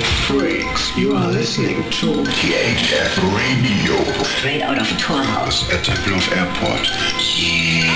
[0.00, 4.24] Electronic freaks, you are listening to THF Radio.
[4.24, 6.88] Straight out of Torhaus at Tempelhof Airport.
[7.36, 7.90] Yeah.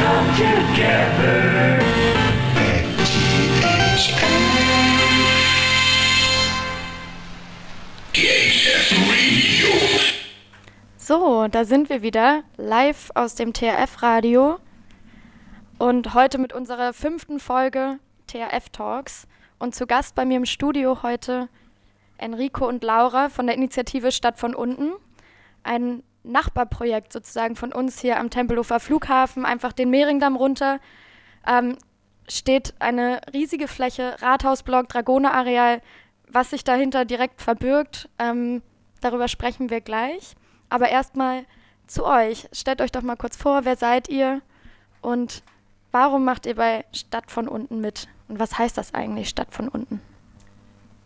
[0.00, 1.40] Come together
[2.56, 4.20] at THF.
[8.14, 9.68] THF Radio.
[10.96, 14.58] So, da sind wir wieder, live aus dem TRF-Radio
[15.78, 17.98] und heute mit unserer fünften Folge
[18.30, 19.26] TRF Talks.
[19.58, 21.48] Und zu Gast bei mir im Studio heute
[22.16, 24.92] Enrico und Laura von der Initiative Stadt von unten.
[25.62, 30.80] Ein Nachbarprojekt sozusagen von uns hier am Tempelhofer Flughafen, einfach den Mehringdamm runter.
[31.46, 31.76] Ähm,
[32.28, 35.82] steht eine riesige Fläche, Rathausblock, Dragoner-Areal,
[36.28, 38.08] was sich dahinter direkt verbirgt.
[38.18, 38.62] Ähm,
[39.00, 40.34] darüber sprechen wir gleich.
[40.68, 41.44] Aber erstmal
[41.86, 42.48] zu euch.
[42.52, 44.40] Stellt euch doch mal kurz vor, wer seid ihr
[45.02, 45.42] und
[45.90, 48.08] warum macht ihr bei Stadt von unten mit?
[48.30, 50.00] Und was heißt das eigentlich, Stadt von unten?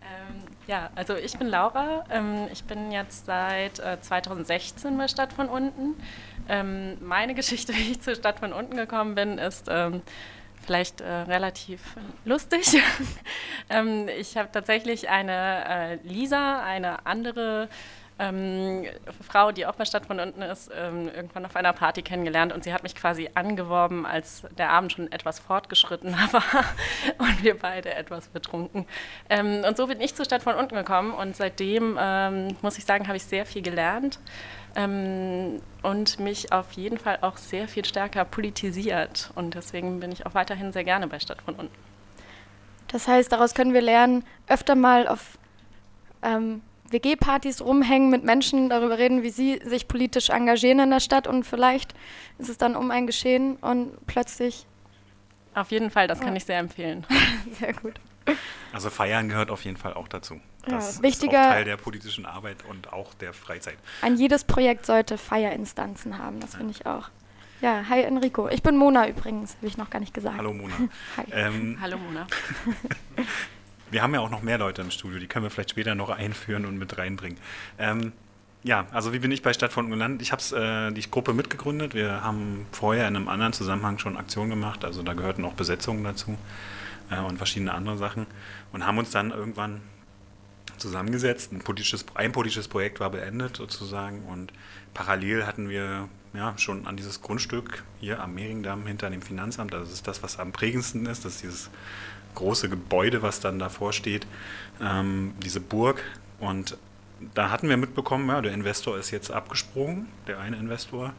[0.02, 2.04] Ähm, ja, also ich bin Laura.
[2.10, 5.94] Ähm, ich bin jetzt seit äh, 2016 bei Stadt von unten.
[6.50, 9.70] Ähm, meine Geschichte, wie ich zur Stadt von unten gekommen bin, ist
[10.62, 11.80] vielleicht äh, relativ
[12.24, 12.80] lustig.
[14.18, 17.70] Ich habe tatsächlich eine äh, Lisa, eine andere
[18.18, 18.84] ähm,
[19.26, 22.62] Frau, die auch bei Stadt von unten ist, ähm, irgendwann auf einer Party kennengelernt und
[22.62, 26.64] sie hat mich quasi angeworben, als der Abend schon etwas fortgeschrittener war
[27.18, 28.86] und wir beide etwas betrunken.
[29.28, 32.84] Ähm, und so bin ich zur Stadt von unten gekommen und seitdem, ähm, muss ich
[32.84, 34.20] sagen, habe ich sehr viel gelernt
[34.76, 40.24] ähm, und mich auf jeden Fall auch sehr viel stärker politisiert und deswegen bin ich
[40.24, 41.74] auch weiterhin sehr gerne bei Stadt von unten.
[42.88, 45.36] Das heißt, daraus können wir lernen, öfter mal auf
[46.22, 51.26] ähm, WG-Partys rumhängen, mit Menschen darüber reden, wie sie sich politisch engagieren in der Stadt
[51.26, 51.94] und vielleicht
[52.38, 54.66] ist es dann um ein Geschehen und plötzlich.
[55.54, 57.06] Auf jeden Fall, das kann ich sehr empfehlen.
[57.60, 57.94] Sehr gut.
[58.72, 60.40] Also feiern gehört auf jeden Fall auch dazu.
[60.66, 63.76] Das ja, wichtiger, ist auch Teil der politischen Arbeit und auch der Freizeit.
[64.02, 67.10] Ein jedes Projekt sollte Feierinstanzen haben, das finde ich auch.
[67.60, 68.48] Ja, hi Enrico.
[68.48, 70.36] Ich bin Mona übrigens, habe ich noch gar nicht gesagt.
[70.36, 70.74] Hallo Mona.
[71.16, 71.24] hi.
[71.32, 72.26] Ähm, Hallo Mona.
[73.94, 76.10] Wir haben ja auch noch mehr Leute im Studio, die können wir vielleicht später noch
[76.10, 77.38] einführen und mit reinbringen.
[77.78, 78.12] Ähm,
[78.64, 80.20] ja, also wie bin ich bei Stadt von gelandet?
[80.20, 80.42] Ich habe
[80.90, 81.94] äh, die Gruppe mitgegründet.
[81.94, 86.02] Wir haben vorher in einem anderen Zusammenhang schon Aktionen gemacht, also da gehörten auch Besetzungen
[86.02, 86.36] dazu
[87.08, 88.26] äh, und verschiedene andere Sachen
[88.72, 89.80] und haben uns dann irgendwann
[90.76, 91.52] zusammengesetzt.
[91.52, 94.52] Ein politisches, ein politisches Projekt war beendet sozusagen und
[94.92, 99.92] parallel hatten wir ja, schon an dieses Grundstück hier am Mehringdamm hinter dem Finanzamt, das
[99.92, 101.70] ist das, was am prägendsten ist, das ist dieses
[102.34, 104.26] große Gebäude, was dann davor steht,
[104.80, 106.02] ähm, diese Burg.
[106.40, 106.76] Und
[107.34, 111.12] da hatten wir mitbekommen, ja, der Investor ist jetzt abgesprungen, der eine Investor.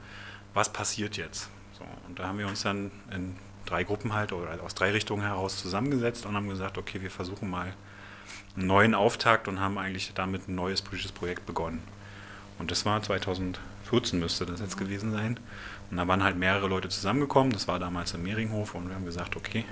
[0.53, 1.49] Was passiert jetzt?
[1.77, 5.23] So, und da haben wir uns dann in drei Gruppen halt oder aus drei Richtungen
[5.23, 7.73] heraus zusammengesetzt und haben gesagt, okay, wir versuchen mal
[8.55, 11.81] einen neuen Auftakt und haben eigentlich damit ein neues politisches Projekt begonnen.
[12.57, 15.39] Und das war 2014 müsste das jetzt gewesen sein.
[15.91, 17.51] Und da waren halt mehrere Leute zusammengekommen.
[17.51, 19.65] Das war damals im Mehringhof und wir haben gesagt, okay,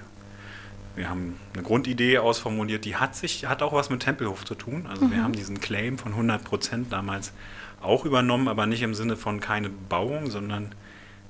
[0.95, 4.85] wir haben eine Grundidee ausformuliert, die hat sich, hat auch was mit Tempelhof zu tun.
[4.87, 5.11] Also mhm.
[5.11, 7.33] wir haben diesen Claim von 100 Prozent damals
[7.81, 10.73] auch übernommen, aber nicht im Sinne von keine Bauung, sondern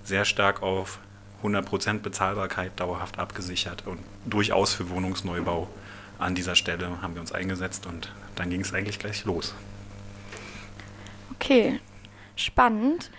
[0.03, 0.99] sehr stark auf
[1.37, 5.69] 100 Prozent Bezahlbarkeit dauerhaft abgesichert und durchaus für Wohnungsneubau
[6.19, 9.53] an dieser Stelle haben wir uns eingesetzt und dann ging es eigentlich gleich los.
[11.35, 11.79] Okay,
[12.35, 13.11] spannend.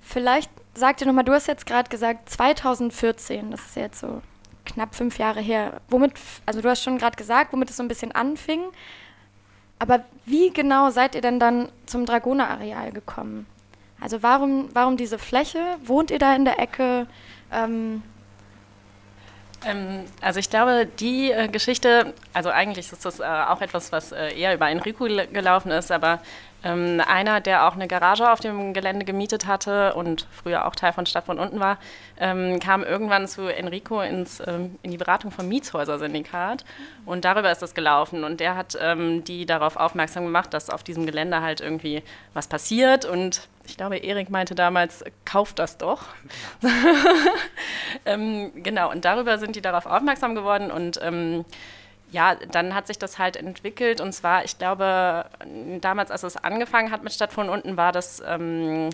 [0.00, 4.22] Vielleicht sagt ihr nochmal, du hast jetzt gerade gesagt 2014, das ist jetzt so
[4.64, 5.80] knapp fünf Jahre her.
[5.88, 6.14] Womit,
[6.46, 8.62] also du hast schon gerade gesagt, womit es so ein bisschen anfing.
[9.78, 13.46] Aber wie genau seid ihr denn dann zum Dragoner-Areal gekommen?
[14.00, 15.76] Also warum, warum diese Fläche?
[15.84, 17.06] Wohnt ihr da in der Ecke?
[17.52, 18.02] Ähm
[19.64, 24.12] ähm, also ich glaube, die äh, Geschichte, also eigentlich ist das äh, auch etwas, was
[24.12, 26.20] äh, eher über Enrico gelaufen ist, aber
[26.64, 30.92] ähm, einer, der auch eine Garage auf dem Gelände gemietet hatte und früher auch Teil
[30.92, 31.78] von Stadt von unten war,
[32.18, 36.64] ähm, kam irgendwann zu Enrico ins, ähm, in die Beratung vom Mietshäuser-Syndikat.
[37.04, 38.24] Und darüber ist das gelaufen.
[38.24, 42.02] Und der hat ähm, die darauf aufmerksam gemacht, dass auf diesem Gelände halt irgendwie
[42.32, 43.04] was passiert.
[43.04, 46.04] Und ich glaube, Erik meinte damals, kauft das doch.
[48.06, 50.70] Ähm, genau, und darüber sind die darauf aufmerksam geworden.
[50.70, 51.44] Und ähm,
[52.14, 55.26] ja, dann hat sich das halt entwickelt und zwar, ich glaube,
[55.80, 58.90] damals, als es angefangen hat mit Stadt von unten, war das, ähm,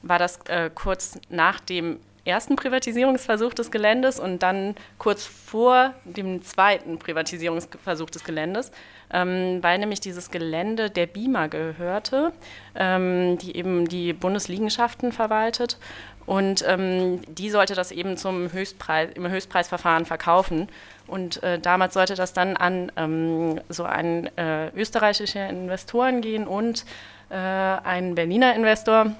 [0.00, 6.42] war das äh, kurz nach dem ersten Privatisierungsversuch des Geländes und dann kurz vor dem
[6.42, 8.70] zweiten Privatisierungsversuch des Geländes,
[9.12, 12.32] ähm, weil nämlich dieses Gelände der BIMA gehörte,
[12.74, 15.78] ähm, die eben die Bundesliegenschaften verwaltet.
[16.24, 20.68] Und ähm, die sollte das eben zum Höchstpreis, im Höchstpreisverfahren verkaufen.
[21.12, 26.86] Und äh, damals sollte das dann an ähm, so einen äh, österreichische Investoren gehen und
[27.28, 29.12] äh, einen Berliner Investor.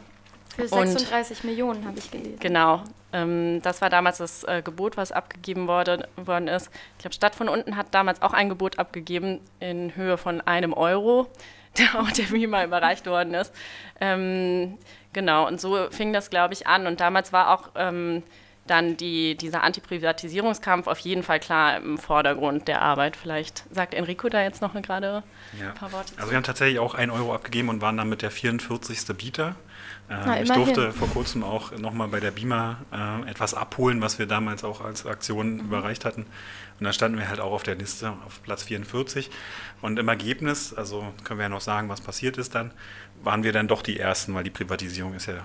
[0.56, 2.38] Für 36 und, Millionen habe ich gelesen.
[2.40, 2.82] Genau.
[3.12, 6.70] Ähm, das war damals das äh, Gebot, was abgegeben wurde, worden ist.
[6.96, 10.72] Ich glaube, Stadt von unten hat damals auch ein Gebot abgegeben in Höhe von einem
[10.72, 11.28] Euro,
[11.76, 13.52] der auch der WIMA überreicht worden ist.
[14.00, 14.78] Ähm,
[15.12, 16.86] genau, und so fing das, glaube ich, an.
[16.86, 18.22] Und damals war auch ähm,
[18.66, 23.16] dann die, dieser Antiprivatisierungskampf auf jeden Fall klar im Vordergrund der Arbeit.
[23.16, 25.24] Vielleicht sagt Enrico da jetzt noch gerade
[25.60, 25.68] ja.
[25.68, 26.12] ein paar Worte.
[26.16, 29.16] Also wir haben tatsächlich auch ein Euro abgegeben und waren damit der 44.
[29.16, 29.56] Bieter.
[30.08, 34.26] Äh, ich durfte vor kurzem auch nochmal bei der BIMA äh, etwas abholen, was wir
[34.26, 35.60] damals auch als Aktion mhm.
[35.60, 36.26] überreicht hatten.
[36.78, 39.30] Und da standen wir halt auch auf der Liste auf Platz 44.
[39.80, 42.72] Und im Ergebnis, also können wir ja noch sagen, was passiert ist dann,
[43.22, 45.42] waren wir dann doch die Ersten, weil die Privatisierung ist ja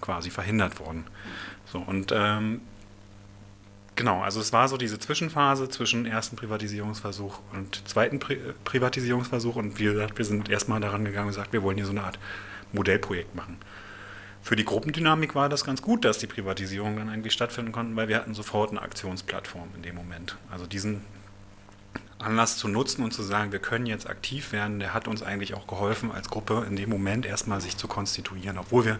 [0.00, 1.06] quasi verhindert worden.
[1.74, 2.60] So, und ähm,
[3.96, 9.56] genau, also es war so diese Zwischenphase zwischen ersten Privatisierungsversuch und zweiten Pri Privatisierungsversuch.
[9.56, 12.04] Und wie gesagt, wir sind erstmal daran gegangen und gesagt, wir wollen hier so eine
[12.04, 12.20] Art
[12.72, 13.56] Modellprojekt machen.
[14.40, 18.06] Für die Gruppendynamik war das ganz gut, dass die Privatisierung dann eigentlich stattfinden konnten, weil
[18.06, 20.36] wir hatten sofort eine Aktionsplattform in dem Moment.
[20.52, 21.00] Also diesen
[22.24, 25.54] Anlass zu nutzen und zu sagen, wir können jetzt aktiv werden, der hat uns eigentlich
[25.54, 28.98] auch geholfen, als Gruppe in dem Moment erstmal sich zu konstituieren, obwohl wir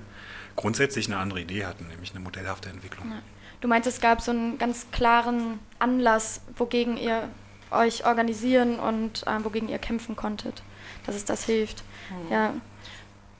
[0.57, 3.13] grundsätzlich eine andere Idee hatten, nämlich eine modellhafte Entwicklung.
[3.61, 7.29] Du meinst, es gab so einen ganz klaren Anlass, wogegen ihr
[7.71, 10.63] euch organisieren und äh, wogegen ihr kämpfen konntet,
[11.07, 11.83] dass es das hilft.
[12.11, 12.33] Mhm.
[12.33, 12.55] Ja.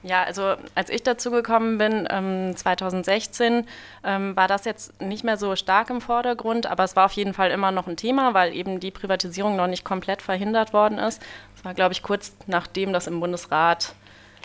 [0.05, 3.65] Ja, also als ich dazu gekommen bin, ähm, 2016,
[4.03, 7.33] ähm, war das jetzt nicht mehr so stark im Vordergrund, aber es war auf jeden
[7.33, 11.23] Fall immer noch ein Thema, weil eben die Privatisierung noch nicht komplett verhindert worden ist.
[11.55, 13.95] Das war, glaube ich, kurz nachdem das im Bundesrat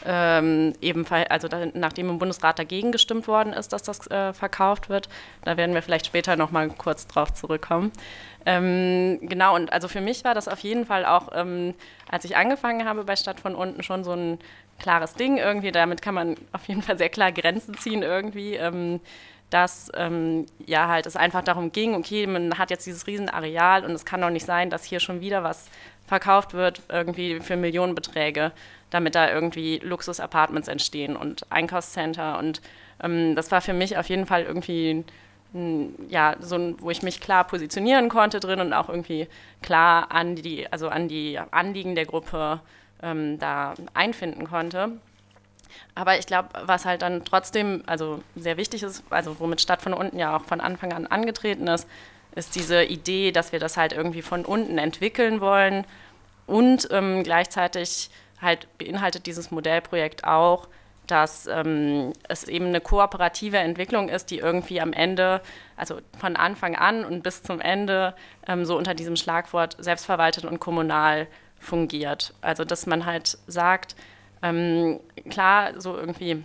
[0.06, 4.88] ähm, ebenfalls, also da, nachdem im Bundesrat dagegen gestimmt worden ist, dass das äh, verkauft
[4.88, 5.10] wird.
[5.44, 7.92] Da werden wir vielleicht später noch mal kurz drauf zurückkommen.
[8.46, 11.74] Ähm, genau, und also für mich war das auf jeden Fall auch, ähm,
[12.10, 14.38] als ich angefangen habe bei Stadt von unten, schon so ein
[14.80, 15.72] klares Ding irgendwie.
[15.72, 18.54] Damit kann man auf jeden Fall sehr klar Grenzen ziehen irgendwie.
[18.54, 19.00] Ähm,
[19.50, 23.90] dass ähm, ja halt es einfach darum ging, okay, man hat jetzt dieses Riesenareal und
[23.90, 25.68] es kann doch nicht sein, dass hier schon wieder was
[26.06, 28.52] verkauft wird, irgendwie für Millionenbeträge,
[28.90, 32.38] damit da irgendwie Luxus-Apartments entstehen und Einkaufscenter.
[32.38, 32.60] Und
[33.02, 35.04] ähm, das war für mich auf jeden Fall irgendwie
[36.08, 39.26] ja, so wo ich mich klar positionieren konnte drin und auch irgendwie
[39.62, 42.60] klar an die, also an die Anliegen der Gruppe
[43.02, 44.92] ähm, da einfinden konnte.
[45.94, 49.92] Aber ich glaube, was halt dann trotzdem also sehr wichtig ist, also womit Stadt von
[49.94, 51.88] unten ja auch von Anfang an angetreten ist,
[52.34, 55.84] ist diese Idee, dass wir das halt irgendwie von unten entwickeln wollen
[56.46, 58.10] und ähm, gleichzeitig
[58.40, 60.68] halt beinhaltet dieses Modellprojekt auch,
[61.06, 65.40] dass ähm, es eben eine kooperative Entwicklung ist, die irgendwie am Ende,
[65.76, 68.14] also von Anfang an und bis zum Ende,
[68.46, 71.26] ähm, so unter diesem Schlagwort selbstverwaltet und kommunal
[71.60, 72.34] fungiert.
[72.40, 73.94] Also dass man halt sagt,
[74.42, 74.98] ähm,
[75.28, 76.44] klar, so irgendwie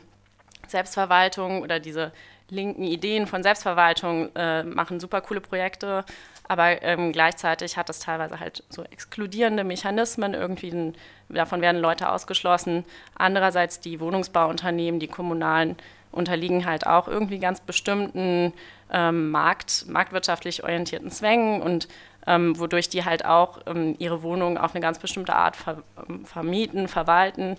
[0.68, 2.12] Selbstverwaltung oder diese
[2.50, 6.06] linken Ideen von Selbstverwaltung äh, machen super coole Projekte,
[6.48, 10.94] aber ähm, gleichzeitig hat es teilweise halt so exkludierende Mechanismen, irgendwie
[11.30, 12.86] davon werden Leute ausgeschlossen.
[13.16, 15.76] Andererseits die Wohnungsbauunternehmen, die kommunalen,
[16.12, 18.54] unterliegen halt auch irgendwie ganz bestimmten
[18.92, 21.88] ähm, Markt, marktwirtschaftlich orientierten Zwängen und
[22.28, 26.26] ähm, wodurch die halt auch ähm, ihre Wohnungen auf eine ganz bestimmte Art ver ähm,
[26.26, 27.58] vermieten, verwalten.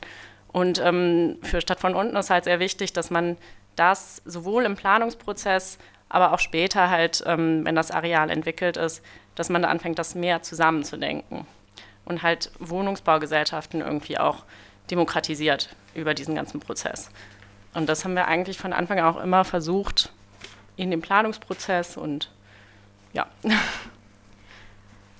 [0.48, 3.36] Und ähm, für Stadt von unten ist halt sehr wichtig, dass man
[3.76, 9.02] das sowohl im Planungsprozess, aber auch später halt, ähm, wenn das Areal entwickelt ist,
[9.34, 11.46] dass man da anfängt, das mehr zusammenzudenken
[12.04, 14.44] und halt Wohnungsbaugesellschaften irgendwie auch
[14.90, 17.10] demokratisiert über diesen ganzen Prozess.
[17.74, 20.12] Und das haben wir eigentlich von Anfang an auch immer versucht
[20.76, 22.30] in dem Planungsprozess und
[23.12, 23.26] ja.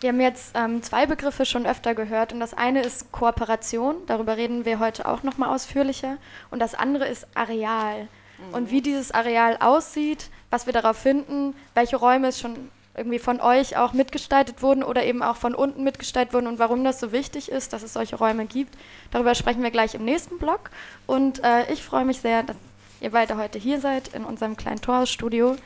[0.01, 4.37] Wir haben jetzt ähm, zwei Begriffe schon öfter gehört und das eine ist Kooperation, darüber
[4.37, 6.19] reden wir heute auch nochmal ausführlicher
[6.51, 8.03] und das andere ist Areal
[8.39, 8.55] mhm.
[8.55, 13.41] und wie dieses Areal aussieht, was wir darauf finden, welche Räume es schon irgendwie von
[13.41, 17.13] euch auch mitgestaltet wurden oder eben auch von unten mitgestaltet wurden und warum das so
[17.13, 18.77] wichtig ist, dass es solche Räume gibt.
[19.11, 20.71] Darüber sprechen wir gleich im nächsten Blog
[21.07, 22.57] und äh, ich freue mich sehr, dass
[23.01, 25.57] ihr beide heute hier seid in unserem kleinen Torhausstudio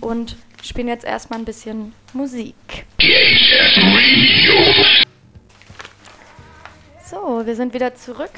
[0.00, 2.86] und spielen jetzt erstmal ein bisschen Musik.
[7.04, 8.32] So, wir sind wieder zurück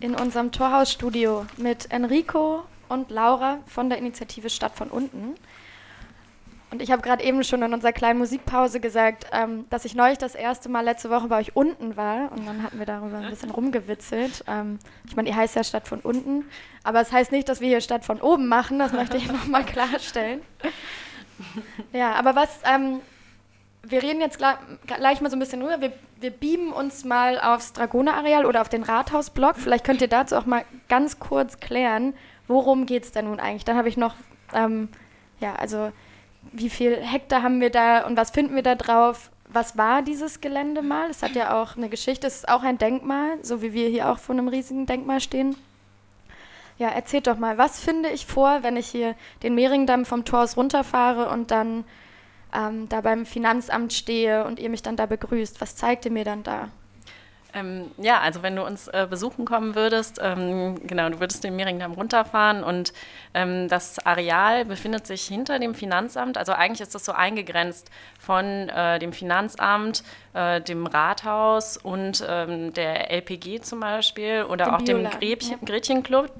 [0.00, 5.34] in unserem Torhausstudio mit Enrico und Laura von der Initiative Stadt von unten.
[6.70, 10.18] Und ich habe gerade eben schon in unserer kleinen Musikpause gesagt, ähm, dass ich neulich
[10.18, 12.30] das erste Mal letzte Woche bei euch unten war.
[12.30, 14.44] Und dann hatten wir darüber ein bisschen rumgewitzelt.
[14.46, 16.44] Ähm, ich meine, ihr heißt ja Stadt von unten.
[16.84, 18.78] Aber es das heißt nicht, dass wir hier Stadt von oben machen.
[18.78, 20.42] Das möchte ich nochmal klarstellen.
[21.92, 23.00] Ja, aber was, ähm,
[23.82, 25.80] wir reden jetzt gleich, gleich, mal so ein bisschen rüber.
[25.80, 29.56] Wir, wir beamen uns mal aufs Dragoner-Areal oder auf den Rathausblock.
[29.56, 32.14] Vielleicht könnt ihr dazu auch mal ganz kurz klären,
[32.46, 33.64] worum geht es denn nun eigentlich?
[33.64, 34.14] Dann habe ich noch,
[34.52, 34.88] ähm,
[35.40, 35.92] ja, also
[36.52, 39.30] wie viel Hektar haben wir da und was finden wir da drauf?
[39.48, 41.10] Was war dieses Gelände mal?
[41.10, 44.10] Es hat ja auch eine Geschichte, es ist auch ein Denkmal, so wie wir hier
[44.10, 45.56] auch vor einem riesigen Denkmal stehen.
[46.78, 50.44] Ja, erzählt doch mal, was finde ich vor, wenn ich hier den Mehringdamm vom Tor
[50.44, 51.84] aus runterfahre und dann
[52.54, 55.60] ähm, da beim Finanzamt stehe und ihr mich dann da begrüßt?
[55.60, 56.68] Was zeigt ihr mir dann da?
[57.54, 61.56] Ähm, ja, also wenn du uns äh, besuchen kommen würdest, ähm, genau, du würdest den
[61.56, 62.92] Mehringdamm runterfahren und
[63.34, 66.38] ähm, das Areal befindet sich hinter dem Finanzamt.
[66.38, 70.04] Also eigentlich ist das so eingegrenzt von äh, dem Finanzamt,
[70.34, 75.66] äh, dem Rathaus und ähm, der LPG zum Beispiel oder dem auch dem Gretchen, ja.
[75.66, 76.32] Gretchenclub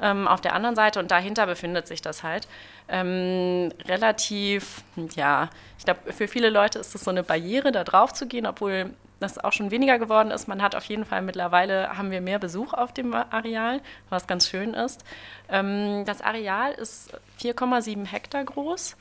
[0.00, 2.48] ähm, auf der anderen Seite und dahinter befindet sich das halt.
[2.88, 4.82] Ähm, relativ,
[5.16, 8.46] ja, ich glaube, für viele Leute ist das so eine Barriere, da drauf zu gehen,
[8.46, 10.46] obwohl das auch schon weniger geworden ist.
[10.48, 13.80] Man hat auf jeden Fall mittlerweile haben wir mehr Besuch auf dem Areal,
[14.10, 15.04] was ganz schön ist.
[15.48, 18.96] Ähm, das Areal ist 4,7 Hektar groß.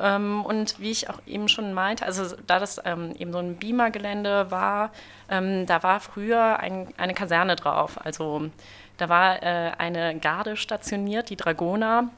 [0.00, 3.56] Ähm, und wie ich auch eben schon meinte, also da das ähm, eben so ein
[3.56, 4.90] Beamer-Gelände war,
[5.28, 7.98] da war früher ein, eine Kaserne drauf.
[8.04, 8.50] Also
[8.98, 12.10] da war äh, eine Garde stationiert, die Dragoner.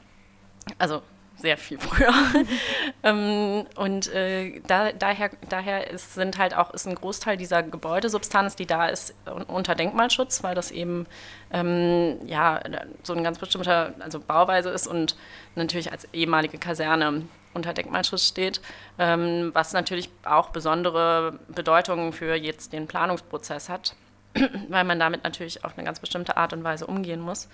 [0.77, 1.01] Also
[1.45, 2.11] sehr viel früher.
[3.03, 8.55] ähm, und äh, da, daher, daher ist, sind halt auch, ist ein Großteil dieser Gebäudesubstanz,
[8.55, 9.13] die da ist,
[9.47, 11.05] unter Denkmalschutz, weil das eben
[11.51, 12.59] ähm, ja,
[13.03, 15.15] so ein ganz bestimmter also Bauweise ist und
[15.53, 17.21] natürlich als ehemalige Kaserne
[17.53, 18.59] unter Denkmalschutz steht,
[18.97, 23.95] ähm, was natürlich auch besondere Bedeutungen für jetzt den Planungsprozess hat,
[24.69, 27.49] weil man damit natürlich auf eine ganz bestimmte Art und Weise umgehen muss.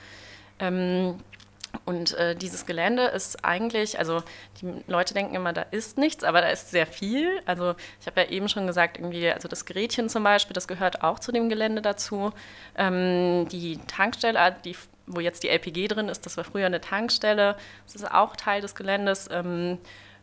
[1.86, 4.24] Und äh, dieses Gelände ist eigentlich, also
[4.62, 7.42] die Leute denken immer, da ist nichts, aber da ist sehr viel.
[7.46, 11.04] Also ich habe ja eben schon gesagt, irgendwie, also das Gerätchen zum Beispiel, das gehört
[11.04, 12.34] auch zu dem Gelände dazu.
[12.76, 14.76] Ähm, die Tankstelle, die,
[15.08, 18.62] wo jetzt die LPG drin ist, das war früher eine Tankstelle, das ist auch Teil
[18.62, 19.30] des Geländes.
[19.32, 19.78] Ähm,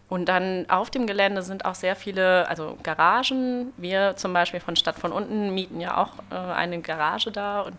[0.08, 3.72] und dann auf dem Gelände sind auch sehr viele, also Garagen.
[3.76, 7.76] Wir zum Beispiel von Stadt von unten mieten ja auch äh, eine Garage da und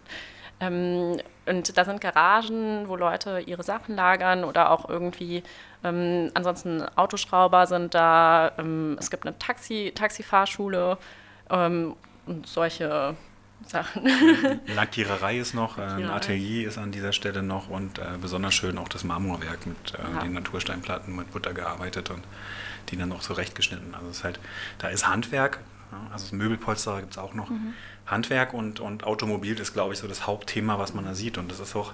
[0.60, 5.44] ähm, und da sind Garagen, wo Leute ihre Sachen lagern oder auch irgendwie,
[5.84, 8.52] ähm, ansonsten Autoschrauber sind da.
[8.58, 10.98] Ähm, es gibt eine Taxi, Taxifahrschule
[11.50, 13.16] ähm, und solche
[13.66, 14.10] Sachen.
[14.68, 18.78] Lackiererei ist noch, äh, ein Atelier ist an dieser Stelle noch und äh, besonders schön
[18.78, 20.22] auch das Marmorwerk mit äh, ja.
[20.22, 22.24] den Natursteinplatten mit Butter gearbeitet und
[22.90, 23.96] die dann auch zurechtgeschnitten.
[23.96, 24.40] Also es ist halt,
[24.78, 25.60] da ist Handwerk,
[26.12, 27.50] also das Möbelpolsterer gibt es auch noch.
[27.50, 27.74] Mhm.
[28.10, 31.38] Handwerk und, und Automobil ist, glaube ich, so das Hauptthema, was man da sieht.
[31.38, 31.94] Und das ist auch,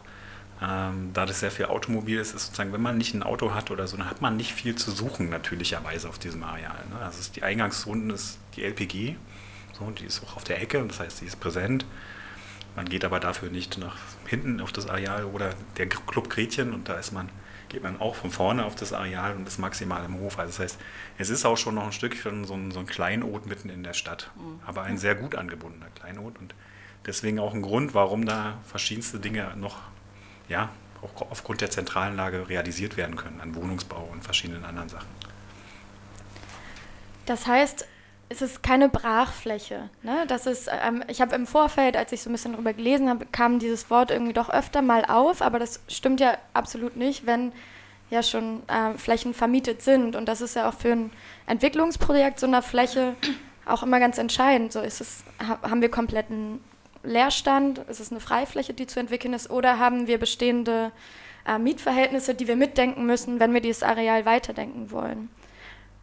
[0.61, 3.71] ähm, da das sehr viel Automobil ist, ist sozusagen, wenn man nicht ein Auto hat
[3.71, 6.83] oder so, dann hat man nicht viel zu suchen, natürlicherweise auf diesem Areal.
[6.91, 6.99] Ne?
[7.03, 9.15] Also die Eingangsrunden ist die LPG,
[9.77, 11.85] so, die ist auch auf der Ecke, das heißt, die ist präsent.
[12.75, 16.89] Man geht aber dafür nicht nach hinten auf das Areal oder der Club Gretchen und
[16.89, 17.29] da ist man
[17.75, 20.39] geht man auch von vorne auf das Areal und ist maximal im Hof.
[20.39, 20.79] Also das heißt,
[21.17, 23.91] es ist auch schon noch ein Stückchen so ein, so ein Kleinod mitten in der
[23.91, 24.61] Stadt, mhm.
[24.65, 26.55] aber ein sehr gut angebundener Kleinod und
[27.05, 29.79] deswegen auch ein Grund, warum da verschiedenste Dinge noch,
[30.47, 30.69] ja,
[31.01, 35.09] auch aufgrund der zentralen Lage realisiert werden können an Wohnungsbau und verschiedenen anderen Sachen.
[37.25, 37.85] Das heißt,
[38.29, 39.89] es ist keine Brachfläche.
[40.01, 40.25] Ne?
[40.27, 43.25] Das ist, ähm, ich habe im Vorfeld, als ich so ein bisschen darüber gelesen habe,
[43.31, 47.51] kam dieses Wort irgendwie doch öfter mal auf, aber das stimmt ja absolut nicht, wenn
[48.09, 50.15] ja schon äh, Flächen vermietet sind.
[50.15, 51.11] Und das ist ja auch für ein
[51.47, 53.15] Entwicklungsprojekt so einer Fläche
[53.65, 54.71] auch immer ganz entscheidend.
[54.71, 56.63] So ist es, haben wir kompletten
[57.03, 60.91] Leerstand, ist es eine Freifläche, die zu entwickeln ist, oder haben wir bestehende
[61.47, 65.29] äh, Mietverhältnisse, die wir mitdenken müssen, wenn wir dieses Areal weiterdenken wollen.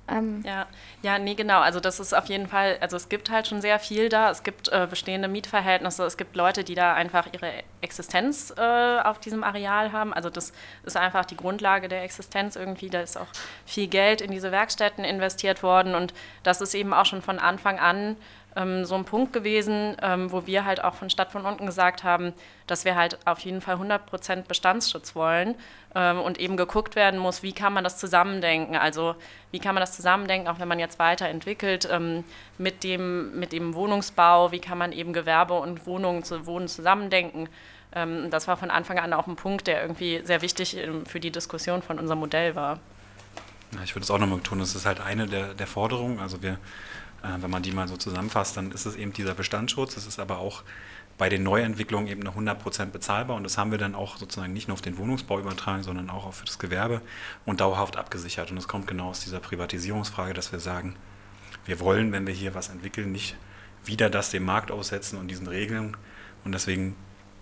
[0.09, 0.67] Ähm ja,
[1.03, 1.61] ja, nee, genau.
[1.61, 4.31] Also das ist auf jeden Fall, also es gibt halt schon sehr viel da.
[4.31, 6.05] Es gibt äh, bestehende Mietverhältnisse.
[6.05, 10.13] Es gibt Leute, die da einfach ihre Existenz äh, auf diesem Areal haben.
[10.13, 10.53] Also das
[10.85, 12.91] ist einfach die Grundlage der Existenz irgendwie.
[12.91, 13.29] Da ist auch
[13.65, 17.79] viel Geld in diese Werkstätten investiert worden und das ist eben auch schon von Anfang
[17.79, 18.17] an
[18.57, 22.05] ähm, so ein Punkt gewesen, ähm, wo wir halt auch von Stadt von unten gesagt
[22.05, 22.33] haben,
[22.67, 25.55] dass wir halt auf jeden Fall 100% Bestandsschutz wollen
[25.95, 28.77] ähm, und eben geguckt werden muss, wie kann man das zusammendenken.
[28.77, 29.15] Also
[29.51, 32.25] wie kann man das zusammendenken, auch wenn man jetzt weiterentwickelt ähm,
[32.59, 37.49] mit, dem, mit dem Wohnungsbau, wie kann man eben Gewerbe und Wohnungen zu Wohnen zusammendenken.
[37.95, 41.21] ähm, das war von Anfang an auch ein Punkt, der irgendwie sehr wichtig ähm, für
[41.21, 42.81] die Diskussion von unserem Modell war.
[43.85, 46.21] Ich würde es auch nochmal tun, das ist halt eine der, der Forderungen.
[46.21, 46.59] Also wir,
[47.23, 49.97] wenn man die mal so zusammenfasst, dann ist es eben dieser Bestandsschutz.
[49.97, 50.63] Es ist aber auch
[51.19, 54.69] bei den Neuentwicklungen eben eine 100% bezahlbar und das haben wir dann auch sozusagen nicht
[54.69, 57.01] nur auf den Wohnungsbau übertragen, sondern auch auf das Gewerbe
[57.45, 58.51] und dauerhaft abgesichert.
[58.51, 60.97] Und das kommt genau aus dieser Privatisierungsfrage, dass wir sagen,
[61.65, 63.37] wir wollen, wenn wir hier was entwickeln, nicht
[63.85, 65.97] wieder das dem Markt aussetzen und diesen Regeln
[66.45, 66.97] und deswegen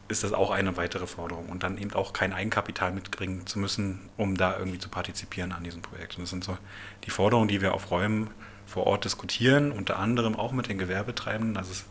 [0.08, 4.10] ist das auch eine weitere Forderung und dann eben auch kein Eigenkapital mitbringen zu müssen,
[4.16, 6.16] um da irgendwie zu partizipieren an diesem Projekt.
[6.16, 6.58] Und das sind so
[7.04, 8.30] die Forderungen, die wir auf Räumen
[8.70, 11.54] vor Ort diskutieren, unter anderem auch mit den Gewerbetreibenden.
[11.54, 11.84] Das ist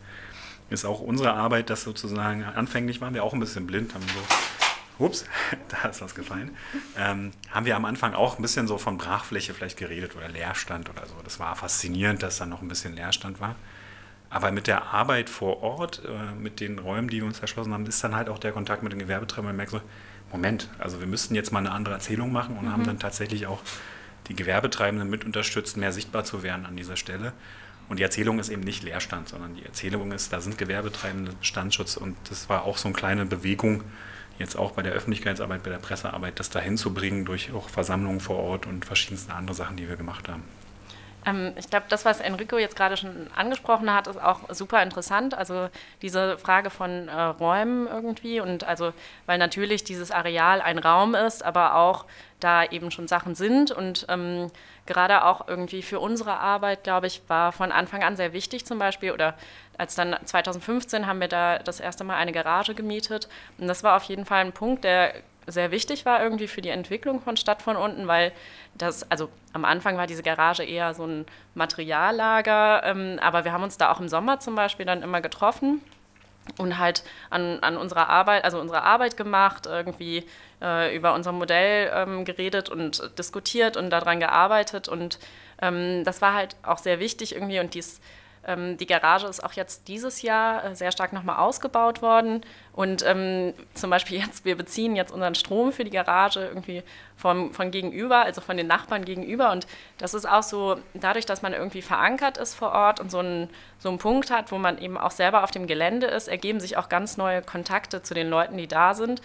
[0.70, 5.04] ist auch unsere Arbeit, dass sozusagen, anfänglich waren wir auch ein bisschen blind, haben so,
[5.04, 5.24] ups,
[5.68, 6.56] da ist was gefallen,
[6.96, 10.88] ähm, haben wir am Anfang auch ein bisschen so von Brachfläche vielleicht geredet oder Leerstand
[10.88, 11.14] oder so.
[11.24, 13.56] Das war faszinierend, dass da noch ein bisschen Leerstand war.
[14.32, 17.84] Aber mit der Arbeit vor Ort, äh, mit den Räumen, die wir uns erschlossen haben,
[17.86, 19.46] ist dann halt auch der Kontakt mit den Gewerbetreibern.
[19.46, 19.80] Man merkt so,
[20.30, 22.72] Moment, also wir müssten jetzt mal eine andere Erzählung machen und mhm.
[22.72, 23.58] haben dann tatsächlich auch
[24.28, 27.32] die Gewerbetreibenden mit unterstützt, mehr sichtbar zu werden an dieser Stelle.
[27.88, 31.96] Und die Erzählung ist eben nicht Leerstand, sondern die Erzählung ist, da sind Gewerbetreibende, Bestandsschutz
[31.96, 33.82] und das war auch so eine kleine Bewegung,
[34.38, 38.20] jetzt auch bei der Öffentlichkeitsarbeit, bei der Pressearbeit, das dahin zu bringen durch auch Versammlungen
[38.20, 40.44] vor Ort und verschiedenste andere Sachen, die wir gemacht haben.
[41.26, 45.34] Ähm, ich glaube, das, was Enrico jetzt gerade schon angesprochen hat, ist auch super interessant.
[45.34, 45.68] Also
[46.02, 48.92] diese Frage von äh, Räumen irgendwie und also,
[49.26, 52.06] weil natürlich dieses Areal ein Raum ist, aber auch
[52.40, 53.70] da eben schon Sachen sind.
[53.70, 54.50] Und ähm,
[54.86, 58.78] gerade auch irgendwie für unsere Arbeit, glaube ich, war von Anfang an sehr wichtig zum
[58.78, 59.34] Beispiel oder
[59.78, 63.28] als dann 2015 haben wir da das erste Mal eine Garage gemietet.
[63.58, 65.14] Und das war auf jeden Fall ein Punkt, der
[65.46, 68.32] sehr wichtig war irgendwie für die Entwicklung von Stadt von unten, weil
[68.74, 73.62] das, also am Anfang war diese Garage eher so ein Materiallager, ähm, aber wir haben
[73.62, 75.80] uns da auch im Sommer zum Beispiel dann immer getroffen
[76.58, 80.24] und halt an, an unserer Arbeit, also unsere Arbeit gemacht, irgendwie
[80.62, 85.18] äh, über unser Modell ähm, geredet und diskutiert und daran gearbeitet und
[85.62, 88.00] ähm, das war halt auch sehr wichtig irgendwie und dies
[88.46, 92.40] ähm, die Garage ist auch jetzt dieses Jahr äh, sehr stark nochmal ausgebaut worden.
[92.72, 96.82] Und ähm, zum Beispiel jetzt, wir beziehen jetzt unseren Strom für die Garage irgendwie
[97.16, 99.52] vom, von gegenüber, also von den Nachbarn gegenüber.
[99.52, 99.66] Und
[99.98, 103.50] das ist auch so, dadurch, dass man irgendwie verankert ist vor Ort und so einen,
[103.78, 106.78] so einen Punkt hat, wo man eben auch selber auf dem Gelände ist, ergeben sich
[106.78, 109.20] auch ganz neue Kontakte zu den Leuten, die da sind.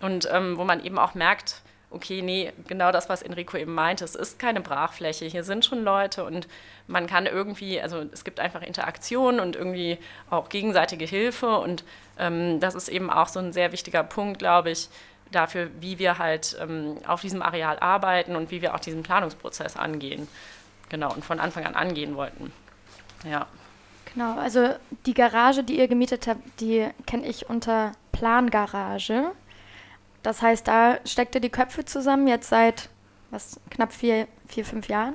[0.00, 4.04] Und ähm, wo man eben auch merkt, okay, nee, genau das, was Enrico eben meinte,
[4.04, 6.46] es ist keine Brachfläche, hier sind schon Leute und
[6.86, 11.84] man kann irgendwie, also es gibt einfach Interaktion und irgendwie auch gegenseitige Hilfe und
[12.18, 14.90] ähm, das ist eben auch so ein sehr wichtiger Punkt, glaube ich,
[15.32, 19.76] dafür, wie wir halt ähm, auf diesem Areal arbeiten und wie wir auch diesen Planungsprozess
[19.76, 20.28] angehen.
[20.90, 22.52] Genau, und von Anfang an angehen wollten.
[23.28, 23.46] Ja.
[24.14, 24.70] Genau, also
[25.04, 29.32] die Garage, die ihr gemietet habt, die kenne ich unter Plangarage.
[30.22, 32.88] Das heißt, da steckt ihr die Köpfe zusammen, jetzt seit
[33.30, 35.14] was, knapp vier, vier fünf Jahren.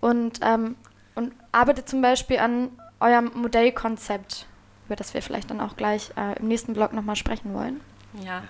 [0.00, 0.76] Und, ähm,
[1.14, 4.46] und arbeitet zum Beispiel an eurem Modellkonzept,
[4.86, 7.80] über das wir vielleicht dann auch gleich äh, im nächsten Blog nochmal sprechen wollen.
[8.24, 8.42] Ja.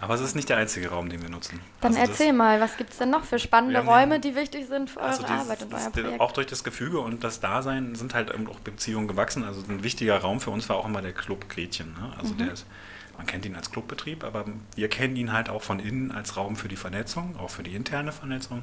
[0.00, 1.60] Aber es ist nicht der einzige Raum, den wir nutzen.
[1.80, 4.90] Dann also erzähl mal, was gibt es denn noch für spannende Räume, die wichtig sind
[4.90, 6.20] für also eure dieses, Arbeit und euer Projekt?
[6.20, 9.44] Auch durch das Gefüge und das Dasein sind halt auch Beziehungen gewachsen.
[9.44, 11.94] Also ein wichtiger Raum für uns war auch immer der Club Gretchen.
[11.94, 12.12] Ne?
[12.18, 12.38] Also mhm.
[12.38, 12.66] der ist
[13.16, 14.44] man kennt ihn als Clubbetrieb, aber
[14.76, 17.74] wir kennen ihn halt auch von innen als Raum für die Vernetzung, auch für die
[17.74, 18.62] interne Vernetzung.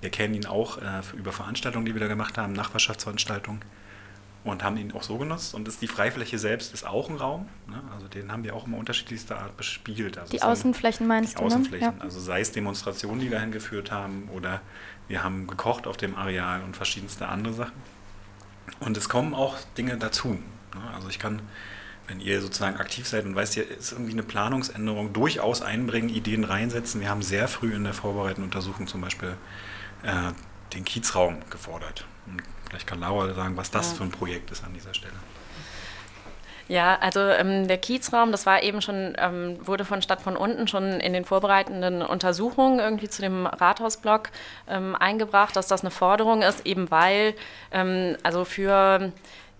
[0.00, 3.62] Wir kennen ihn auch äh, über Veranstaltungen, die wir da gemacht haben, Nachbarschaftsveranstaltungen
[4.44, 5.54] und haben ihn auch so genutzt.
[5.54, 7.46] Und ist die Freifläche selbst ist auch ein Raum.
[7.68, 7.82] Ne?
[7.92, 10.16] Also den haben wir auch immer unterschiedlichster Art bespielt.
[10.18, 11.42] Also die Außenflächen meinst die du?
[11.42, 11.54] Die ne?
[11.54, 11.94] Außenflächen, ne?
[11.98, 12.04] ja.
[12.04, 14.62] also sei es Demonstrationen, die dahin geführt haben oder
[15.08, 17.72] wir haben gekocht auf dem Areal und verschiedenste andere Sachen.
[18.78, 20.28] Und es kommen auch Dinge dazu.
[20.28, 20.40] Ne?
[20.94, 21.42] Also ich kann
[22.10, 26.42] wenn ihr sozusagen aktiv seid und weißt, ihr ist irgendwie eine Planungsänderung, durchaus einbringen, Ideen
[26.42, 27.00] reinsetzen.
[27.00, 29.36] Wir haben sehr früh in der vorbereitenden Untersuchung zum Beispiel
[30.02, 30.32] äh,
[30.74, 32.04] den Kiezraum gefordert.
[32.26, 33.98] Und vielleicht kann Laura sagen, was das ja.
[33.98, 35.14] für ein Projekt ist an dieser Stelle.
[36.66, 40.66] Ja, also ähm, der Kiezraum, das war eben schon, ähm, wurde von Stadt von unten
[40.66, 44.30] schon in den vorbereitenden Untersuchungen irgendwie zu dem Rathausblock
[44.68, 47.34] ähm, eingebracht, dass das eine Forderung ist, eben weil,
[47.72, 49.12] ähm, also für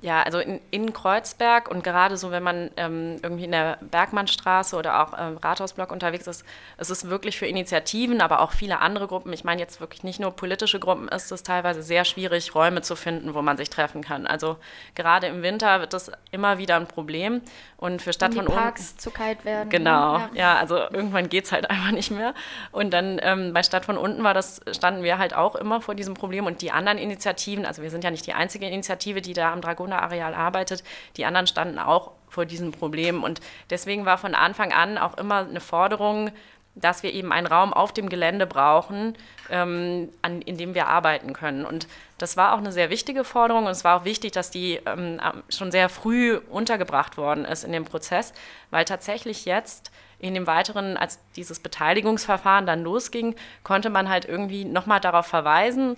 [0.02, 4.74] ja, also in, in Kreuzberg und gerade so, wenn man ähm, irgendwie in der Bergmannstraße
[4.76, 6.44] oder auch ähm, Rathausblock unterwegs ist,
[6.78, 10.18] es ist wirklich für Initiativen, aber auch viele andere Gruppen, ich meine jetzt wirklich nicht
[10.18, 14.02] nur politische Gruppen, ist es teilweise sehr schwierig, Räume zu finden, wo man sich treffen
[14.02, 14.26] kann.
[14.26, 14.56] Also
[14.94, 17.42] gerade im Winter wird das immer wieder ein Problem
[17.76, 19.68] und für Stadt Wenn die von Parks unten, zu kalt werden.
[19.68, 22.32] Genau, ja, ja also irgendwann geht es halt einfach nicht mehr.
[22.72, 25.94] Und dann ähm, bei Stadt von unten war das, standen wir halt auch immer vor
[25.94, 29.34] diesem Problem und die anderen Initiativen, also wir sind ja nicht die einzige Initiative, die
[29.34, 30.84] da am Dragon Dragoner-Areal arbeitet,
[31.16, 33.22] die anderen standen auch vor diesem Problem.
[33.22, 36.30] Und deswegen war von Anfang an auch immer eine Forderung,
[36.76, 39.16] dass wir eben einen Raum auf dem Gelände brauchen,
[39.50, 41.64] ähm, an, in dem wir arbeiten können.
[41.64, 44.80] Und das war auch eine sehr wichtige Forderung und es war auch wichtig, dass die
[44.86, 48.32] ähm, schon sehr früh untergebracht worden ist in dem Prozess,
[48.70, 54.64] weil tatsächlich jetzt in dem weiteren, als dieses Beteiligungsverfahren dann losging, konnte man halt irgendwie
[54.64, 55.96] nochmal darauf verweisen,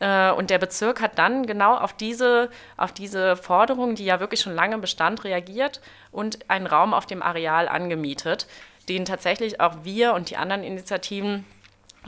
[0.00, 4.54] und der Bezirk hat dann genau auf diese, auf diese Forderung, die ja wirklich schon
[4.54, 5.80] lange bestand, reagiert
[6.10, 8.48] und einen Raum auf dem Areal angemietet,
[8.88, 11.44] den tatsächlich auch wir und die anderen Initiativen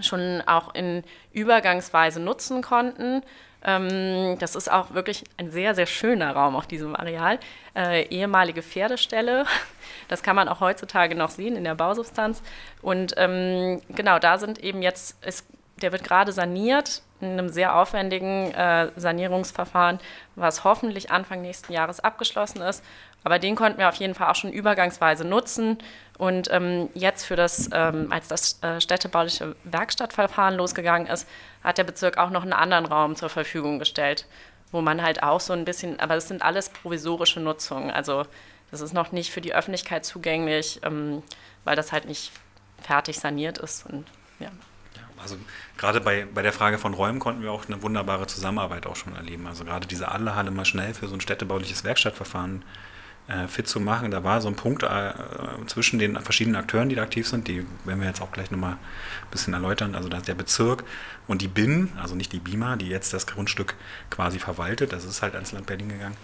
[0.00, 3.22] schon auch in Übergangsweise nutzen konnten.
[3.64, 7.38] Ähm, das ist auch wirklich ein sehr, sehr schöner Raum auf diesem Areal.
[7.74, 9.44] Äh, ehemalige Pferdestelle,
[10.08, 12.42] das kann man auch heutzutage noch sehen in der Bausubstanz.
[12.82, 15.46] Und ähm, genau, da sind eben jetzt, ist,
[15.82, 19.98] der wird gerade saniert in einem sehr aufwendigen äh, Sanierungsverfahren,
[20.34, 22.84] was hoffentlich Anfang nächsten Jahres abgeschlossen ist.
[23.24, 25.78] Aber den konnten wir auf jeden Fall auch schon übergangsweise nutzen.
[26.16, 31.26] Und ähm, jetzt für das, ähm, als das äh, städtebauliche Werkstattverfahren losgegangen ist,
[31.64, 34.26] hat der Bezirk auch noch einen anderen Raum zur Verfügung gestellt,
[34.70, 37.90] wo man halt auch so ein bisschen, aber das sind alles provisorische Nutzungen.
[37.90, 38.26] Also
[38.70, 41.22] das ist noch nicht für die Öffentlichkeit zugänglich, ähm,
[41.64, 42.30] weil das halt nicht
[42.80, 43.86] fertig saniert ist.
[43.86, 44.06] Und,
[44.38, 44.50] ja.
[45.22, 45.36] Also
[45.76, 49.14] gerade bei, bei der Frage von Räumen konnten wir auch eine wunderbare Zusammenarbeit auch schon
[49.14, 49.46] erleben.
[49.46, 52.62] Also gerade diese Adlerhalle mal schnell für so ein städtebauliches Werkstattverfahren
[53.28, 54.10] äh, fit zu machen.
[54.10, 55.12] Da war so ein Punkt äh,
[55.66, 58.72] zwischen den verschiedenen Akteuren, die da aktiv sind, die werden wir jetzt auch gleich nochmal
[58.74, 59.94] ein bisschen erläutern.
[59.94, 60.84] Also da ist der Bezirk
[61.26, 63.74] und die BIN, also nicht die BIMA, die jetzt das Grundstück
[64.10, 66.16] quasi verwaltet, das ist halt ans Land Berlin gegangen.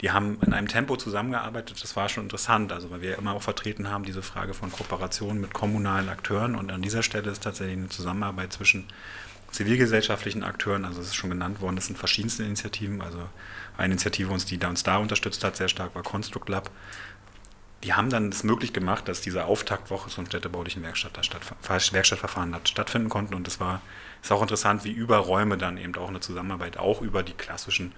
[0.00, 3.42] Die haben in einem Tempo zusammengearbeitet, das war schon interessant, also weil wir immer auch
[3.42, 7.76] vertreten haben, diese Frage von Kooperation mit kommunalen Akteuren und an dieser Stelle ist tatsächlich
[7.76, 8.86] eine Zusammenarbeit zwischen
[9.52, 13.28] zivilgesellschaftlichen Akteuren, also es ist schon genannt worden, das sind verschiedenste Initiativen, also
[13.76, 16.70] eine Initiative, die uns da unterstützt hat, sehr stark war Construct Lab.
[17.84, 21.18] Die haben dann es möglich gemacht, dass diese Auftaktwoche zum städtebaulichen Werkstatt,
[21.68, 23.34] Werkstattverfahren stattfinden konnten.
[23.34, 23.82] Und es war
[24.22, 27.92] ist auch interessant, wie über Räume dann eben auch eine Zusammenarbeit, auch über die klassischen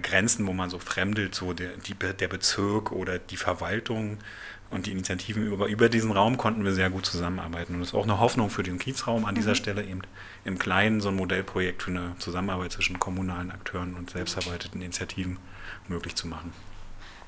[0.00, 4.18] Grenzen, wo man so fremdelt, so der, die, der Bezirk oder die Verwaltung
[4.70, 7.74] und die Initiativen über, über diesen Raum konnten wir sehr gut zusammenarbeiten.
[7.74, 9.56] Und es ist auch eine Hoffnung für den Kiezraum an dieser mhm.
[9.56, 10.02] Stelle eben
[10.44, 15.38] im Kleinen so ein Modellprojekt für eine Zusammenarbeit zwischen kommunalen Akteuren und selbstverwalteten Initiativen
[15.88, 16.52] möglich zu machen.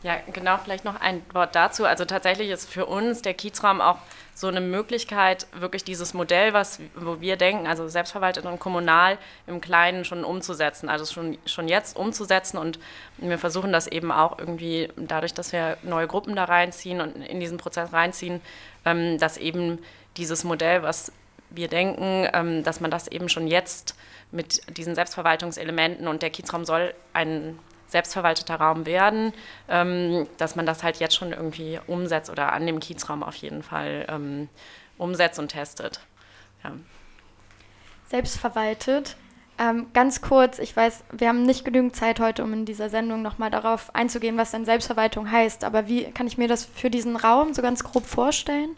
[0.03, 1.85] Ja, genau, vielleicht noch ein Wort dazu.
[1.85, 3.99] Also tatsächlich ist für uns der Kiezraum auch
[4.35, 9.61] so eine Möglichkeit, wirklich dieses Modell, was, wo wir denken, also selbstverwaltet und kommunal im
[9.61, 12.57] Kleinen schon umzusetzen, also schon, schon jetzt umzusetzen.
[12.57, 12.79] Und
[13.19, 17.41] wir versuchen das eben auch irgendwie dadurch, dass wir neue Gruppen da reinziehen und in
[17.41, 18.41] diesen Prozess reinziehen,
[18.85, 19.79] ähm, dass eben
[20.17, 21.13] dieses Modell, was
[21.51, 23.95] wir denken, ähm, dass man das eben schon jetzt
[24.31, 27.59] mit diesen Selbstverwaltungselementen und der Kiezraum soll ein
[27.93, 29.33] selbstverwalteter Raum werden,
[29.69, 33.63] ähm, dass man das halt jetzt schon irgendwie umsetzt oder an dem Kiezraum auf jeden
[33.63, 34.49] Fall ähm,
[34.99, 36.01] umsetzt und testet.
[36.65, 36.73] Ja.
[38.07, 39.17] Selbstverwaltet.
[39.59, 43.23] Ähm, ganz kurz, ich weiß, wir haben nicht genügend Zeit heute, um in dieser Sendung
[43.23, 45.65] nochmal darauf einzugehen, was denn Selbstverwaltung heißt.
[45.65, 48.77] Aber wie kann ich mir das für diesen Raum so ganz grob vorstellen?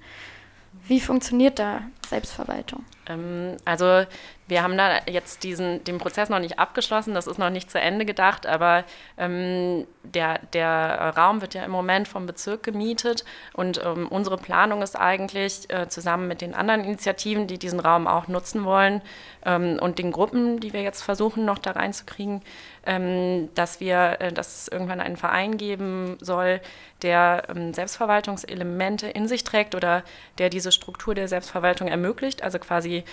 [0.87, 2.85] Wie funktioniert da Selbstverwaltung?
[3.07, 4.05] Ähm, also
[4.47, 7.81] wir haben da jetzt diesen, den Prozess noch nicht abgeschlossen, das ist noch nicht zu
[7.81, 8.85] Ende gedacht, aber
[9.17, 14.83] ähm, der, der Raum wird ja im Moment vom Bezirk gemietet und ähm, unsere Planung
[14.83, 19.01] ist eigentlich äh, zusammen mit den anderen Initiativen, die diesen Raum auch nutzen wollen
[19.47, 22.43] ähm, und den Gruppen, die wir jetzt versuchen noch da reinzukriegen,
[22.87, 26.61] ähm, dass wir, äh, dass es irgendwann einen Verein geben soll,
[27.01, 30.03] der ähm, Selbstverwaltungselemente in sich trägt oder
[30.39, 33.05] der diese Struktur der Selbstverwaltung ermöglicht, also quasi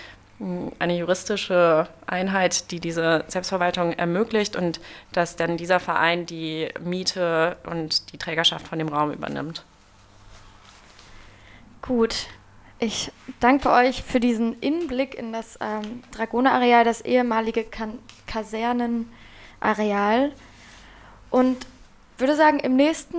[0.78, 4.80] eine juristische Einheit, die diese Selbstverwaltung ermöglicht und
[5.12, 9.64] dass dann dieser Verein die Miete und die Trägerschaft von dem Raum übernimmt.
[11.80, 12.26] Gut,
[12.78, 20.32] ich danke euch für diesen Innenblick in das ähm, Dragoner-Areal, das ehemalige kan Kasernenareal.
[21.30, 21.66] Und
[22.18, 23.16] würde sagen, im nächsten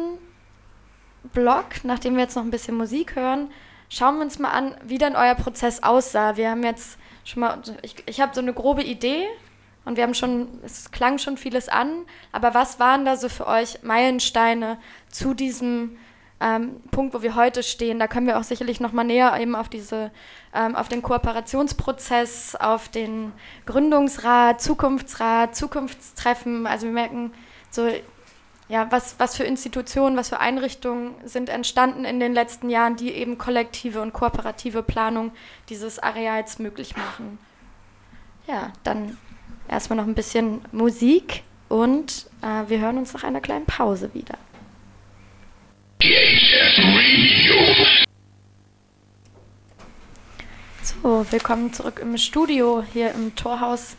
[1.34, 3.50] Blog, nachdem wir jetzt noch ein bisschen Musik hören,
[3.90, 6.36] schauen wir uns mal an, wie dann euer Prozess aussah.
[6.36, 9.28] Wir haben jetzt schon mal, ich, ich habe so eine grobe Idee
[9.86, 13.48] und wir haben schon, es klang schon vieles an, aber was waren da so für
[13.48, 14.78] euch Meilensteine
[15.10, 15.98] zu diesem
[16.40, 18.00] ähm, Punkt, wo wir heute stehen?
[18.00, 20.12] Da können wir auch sicherlich noch mal näher eben auf diese,
[20.54, 23.34] ähm, auf den Kooperationsprozess, auf den
[23.66, 26.66] Gründungsrat, Zukunftsrat, Zukunftstreffen.
[26.66, 27.34] Also wir merken
[27.70, 27.90] so,
[28.74, 33.12] ja, was, was für Institutionen, was für Einrichtungen sind entstanden in den letzten Jahren, die
[33.12, 35.32] eben kollektive und kooperative Planung
[35.70, 37.38] dieses Areals möglich machen.
[38.48, 39.16] Ja, dann
[39.70, 44.40] erstmal noch ein bisschen Musik und äh, wir hören uns nach einer kleinen Pause wieder.
[50.82, 53.98] So, willkommen zurück im Studio hier im Torhaus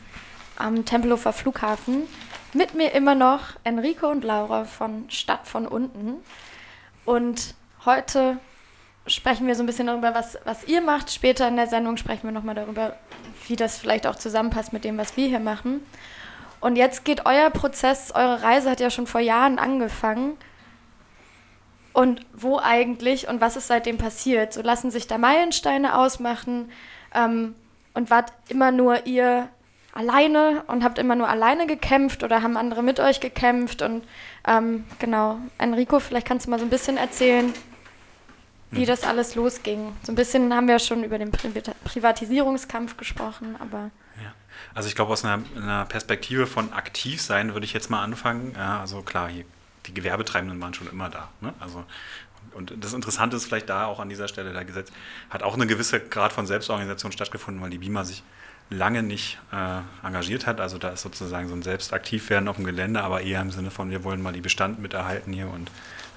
[0.56, 2.08] am Tempelhofer Flughafen.
[2.54, 6.22] Mit mir immer noch Enrico und Laura von Stadt von unten.
[7.04, 8.38] Und heute
[9.08, 11.10] sprechen wir so ein bisschen darüber, was, was ihr macht.
[11.10, 12.94] Später in der Sendung sprechen wir nochmal darüber,
[13.48, 15.84] wie das vielleicht auch zusammenpasst mit dem, was wir hier machen.
[16.60, 20.38] Und jetzt geht euer Prozess, eure Reise hat ja schon vor Jahren angefangen.
[21.92, 24.52] Und wo eigentlich und was ist seitdem passiert?
[24.52, 26.70] So lassen sich da Meilensteine ausmachen
[27.14, 27.56] ähm,
[27.94, 29.48] und wart immer nur ihr
[29.94, 33.83] alleine und habt immer nur alleine gekämpft oder haben andere mit euch gekämpft?
[33.83, 34.04] Und
[34.46, 37.52] ähm, genau, Enrico, vielleicht kannst du mal so ein bisschen erzählen,
[38.70, 38.87] wie hm.
[38.87, 39.92] das alles losging.
[40.02, 43.90] So ein bisschen haben wir schon über den Privatisierungskampf gesprochen, aber.
[44.22, 44.35] Ja.
[44.74, 48.52] Also ich glaube, aus einer, einer, Perspektive von aktiv sein würde ich jetzt mal anfangen.
[48.57, 49.44] Ja, also klar, hier,
[49.87, 51.28] die Gewerbetreibenden waren schon immer da.
[51.40, 51.54] Ne?
[51.61, 51.85] Also
[52.52, 54.90] und das Interessante ist vielleicht da auch an dieser Stelle, der Gesetz
[55.30, 58.22] hat auch eine gewisse Grad von Selbstorganisation stattgefunden, weil die BIMA sich
[58.70, 60.61] lange nicht äh, engagiert hat.
[60.61, 63.90] Also da ist sozusagen so ein Selbstaktivwerden auf dem Gelände, aber eher im Sinne von,
[63.90, 65.70] wir wollen mal die Bestand miterhalten hier und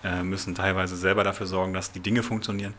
[0.04, 2.74] äh, müssen teilweise selber dafür sorgen, dass die Dinge funktionieren.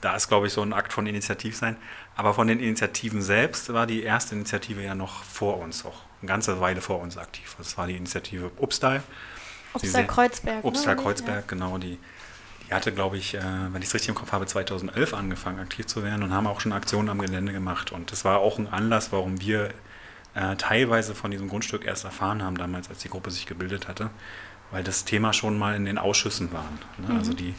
[0.00, 1.76] Da ist, glaube ich, so ein Akt von Initiativ sein.
[2.16, 6.28] Aber von den Initiativen selbst war die erste Initiative ja noch vor uns, auch eine
[6.28, 7.54] ganze Weile vor uns aktiv.
[7.56, 9.02] Das war die Initiative Upstal.
[9.72, 10.62] Upstal-Kreuzberg.
[10.62, 10.70] Ne?
[10.70, 11.44] Upstal-Kreuzberg, ja.
[11.46, 11.78] genau.
[11.78, 11.98] Die,
[12.68, 15.86] die hatte, glaube ich, äh, wenn ich es richtig im Kopf habe, 2011 angefangen, aktiv
[15.86, 17.92] zu werden und haben auch schon Aktionen am Gelände gemacht.
[17.92, 19.70] Und das war auch ein Anlass, warum wir
[20.34, 24.10] äh, teilweise von diesem Grundstück erst erfahren haben, damals, als die Gruppe sich gebildet hatte
[24.74, 26.66] weil das Thema schon mal in den Ausschüssen war.
[26.98, 27.12] Ne?
[27.12, 27.16] Mhm.
[27.16, 27.54] Also die,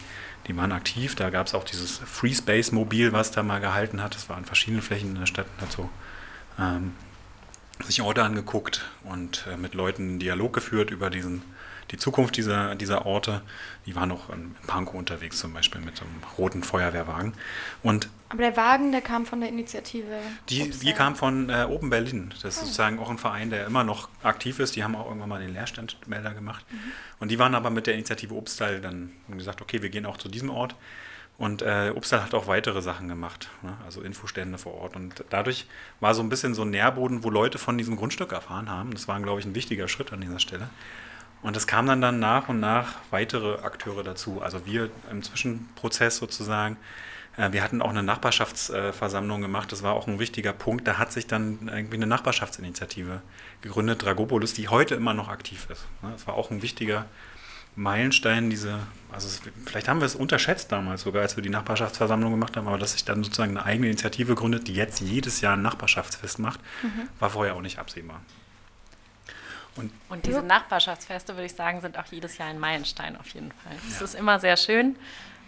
[0.48, 4.04] die waren aktiv, da gab es auch dieses Free Space Mobil, was da mal gehalten
[4.04, 4.16] hat.
[4.16, 5.90] Das war an verschiedenen Flächen in der Stadt und hat so
[6.60, 6.94] ähm,
[7.86, 11.42] sich Orte angeguckt und äh, mit Leuten einen Dialog geführt über diesen
[11.92, 13.42] die Zukunft dieser, dieser Orte,
[13.86, 17.34] die waren auch in Pankow unterwegs zum Beispiel mit so einem roten Feuerwehrwagen.
[17.84, 20.20] Und Aber der Wagen, der kam von der Initiative?
[20.50, 22.30] Die, die kam von äh, Open Berlin.
[22.30, 22.62] Das ist oh.
[22.62, 24.76] sozusagen auch ein Verein, der immer noch aktiv ist.
[24.76, 26.66] Die haben auch irgendwann mal den Leerstandmelder gemacht.
[26.72, 26.92] Mhm.
[27.20, 30.28] Und die waren aber mit der Initiative Obstal dann gesagt, okay, wir gehen auch zu
[30.28, 30.76] diesem Ort.
[31.38, 33.76] Und äh, Upsal hat auch weitere Sachen gemacht, ne?
[33.86, 34.96] also Infostände vor Ort.
[34.96, 35.68] Und dadurch
[36.00, 38.92] war so ein bisschen so ein Nährboden, wo Leute von diesem Grundstück erfahren haben.
[38.92, 40.70] Das war, glaube ich, ein wichtiger Schritt an dieser Stelle.
[41.46, 44.42] Und es kamen dann, dann nach und nach weitere Akteure dazu.
[44.42, 46.76] Also wir im Zwischenprozess sozusagen.
[47.38, 49.72] Äh, wir hatten auch eine Nachbarschaftsversammlung gemacht.
[49.72, 50.88] Das war auch ein wichtiger Punkt.
[50.88, 53.22] Da hat sich dann irgendwie eine Nachbarschaftsinitiative
[53.62, 55.86] gegründet, Dragopolis, die heute immer noch aktiv ist.
[56.02, 57.06] Das war auch ein wichtiger
[57.76, 58.80] Meilenstein, diese,
[59.12, 59.28] also
[59.66, 62.94] vielleicht haben wir es unterschätzt damals sogar, als wir die Nachbarschaftsversammlung gemacht haben, aber dass
[62.94, 67.10] sich dann sozusagen eine eigene Initiative gründet, die jetzt jedes Jahr ein Nachbarschaftsfest macht, mhm.
[67.20, 68.22] war vorher auch nicht absehbar.
[69.78, 73.52] Und, und diese Nachbarschaftsfeste, würde ich sagen, sind auch jedes Jahr ein Meilenstein auf jeden
[73.52, 73.74] Fall.
[73.90, 74.06] Es ja.
[74.06, 74.96] ist immer sehr schön.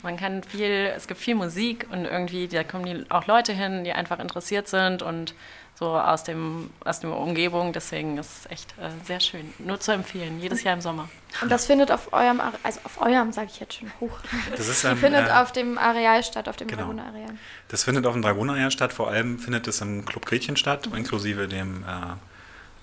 [0.04, 3.84] Man kann viel, es gibt viel Musik und irgendwie, da kommen die, auch Leute hin,
[3.84, 5.34] die einfach interessiert sind und
[5.78, 7.72] so aus dem aus der Umgebung.
[7.72, 9.54] Deswegen ist es echt äh, sehr schön.
[9.60, 11.08] Nur zu empfehlen, jedes Jahr im Sommer.
[11.42, 14.18] Und das findet auf eurem, also auf eurem, sage ich jetzt schon hoch.
[14.56, 16.84] Das ist, ähm, findet äh, auf dem Areal statt, auf dem genau.
[16.84, 17.38] Dragoner-Areal.
[17.68, 18.92] Das findet auf dem Dragoner-Areal statt.
[18.92, 20.98] Vor allem findet es im Club Gretchen statt, mhm.
[20.98, 21.86] inklusive dem äh,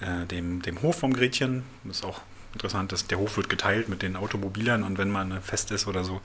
[0.04, 1.64] äh, dem, dem Hof vom Gretchen.
[1.84, 2.20] Das ist auch
[2.52, 6.04] interessant, dass der Hof wird geteilt mit den Automobilern und wenn man fest ist oder
[6.04, 6.20] so,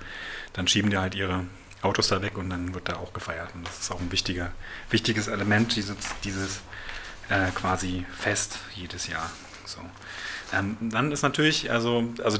[0.53, 1.45] dann schieben die halt ihre
[1.81, 3.49] Autos da weg und dann wird da auch gefeiert.
[3.55, 4.51] Und das ist auch ein wichtiger,
[4.89, 6.61] wichtiges Element, dieses, dieses
[7.29, 9.29] äh, quasi Fest jedes Jahr.
[9.65, 9.79] So.
[10.53, 12.39] Ähm, dann ist natürlich, also, also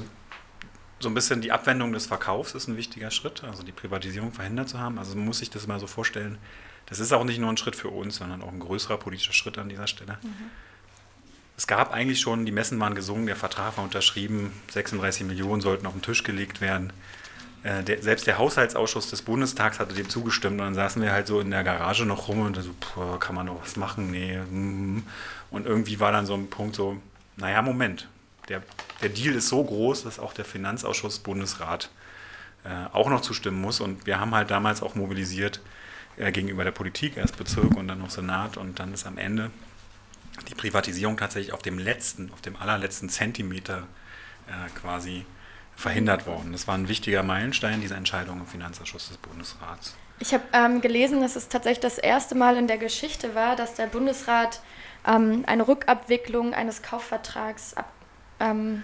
[1.00, 4.68] so ein bisschen die Abwendung des Verkaufs ist ein wichtiger Schritt, also die Privatisierung verhindert
[4.68, 5.00] zu haben.
[5.00, 6.38] Also man muss sich das mal so vorstellen.
[6.88, 9.58] Das ist auch nicht nur ein Schritt für uns, sondern auch ein größerer politischer Schritt
[9.58, 10.18] an dieser Stelle.
[10.22, 10.50] Mhm
[11.60, 15.86] es gab eigentlich schon, die Messen waren gesungen, der Vertrag war unterschrieben, 36 Millionen sollten
[15.88, 16.94] auf den Tisch gelegt werden.
[17.64, 21.28] Äh, der, selbst der Haushaltsausschuss des Bundestags hatte dem zugestimmt und dann saßen wir halt
[21.28, 24.10] so in der Garage noch rum und so, pff, kann man noch was machen?
[24.10, 24.38] Nee.
[24.38, 25.04] Mm.
[25.52, 26.96] Und irgendwie war dann so ein Punkt so,
[27.36, 28.08] naja, Moment,
[28.48, 28.64] der,
[29.02, 31.90] der Deal ist so groß, dass auch der Finanzausschuss Bundesrat
[32.64, 33.82] äh, auch noch zustimmen muss.
[33.82, 35.60] Und wir haben halt damals auch mobilisiert
[36.16, 39.52] äh, gegenüber der Politik, erst Bezirk und dann noch Senat und dann ist am Ende
[40.48, 43.88] die Privatisierung tatsächlich auf dem letzten, auf dem allerletzten Zentimeter
[44.48, 45.26] äh, quasi
[45.76, 46.52] verhindert worden.
[46.52, 49.96] Das war ein wichtiger Meilenstein, diese Entscheidung im Finanzausschuss des Bundesrats.
[50.20, 53.76] Ich habe ähm, gelesen, dass es tatsächlich das erste Mal in der Geschichte war, dass
[53.76, 54.62] der Bundesrat
[55.08, 57.92] ähm, eine Rückabwicklung eines Kaufvertrags ab,
[58.42, 58.84] ähm,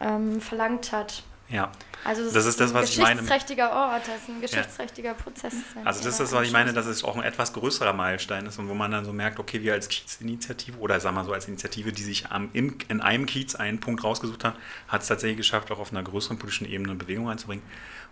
[0.00, 1.22] ähm verlangt hat.
[1.52, 1.70] Ja.
[2.04, 3.10] Also das ist das, was ich meine.
[3.10, 5.14] Ein geschichtsträchtiger Ort, das ist ein geschichtsträchtiger ja.
[5.14, 5.54] Prozess.
[5.84, 8.58] Also das ist das, was ich meine, dass es auch ein etwas größerer Meilenstein ist
[8.58, 11.46] und wo man dann so merkt, okay, wir als Kiezinitiative oder sagen wir so als
[11.46, 14.56] Initiative, die sich am, in, in einem Kiez einen Punkt rausgesucht hat,
[14.88, 17.62] hat es tatsächlich geschafft, auch auf einer größeren politischen Ebene eine Bewegung einzubringen.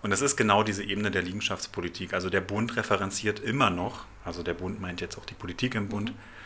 [0.02, 2.14] Und das ist genau diese Ebene der Liegenschaftspolitik.
[2.14, 5.88] Also der Bund referenziert immer noch, also der Bund meint jetzt auch die Politik im
[5.88, 6.40] Bund, mhm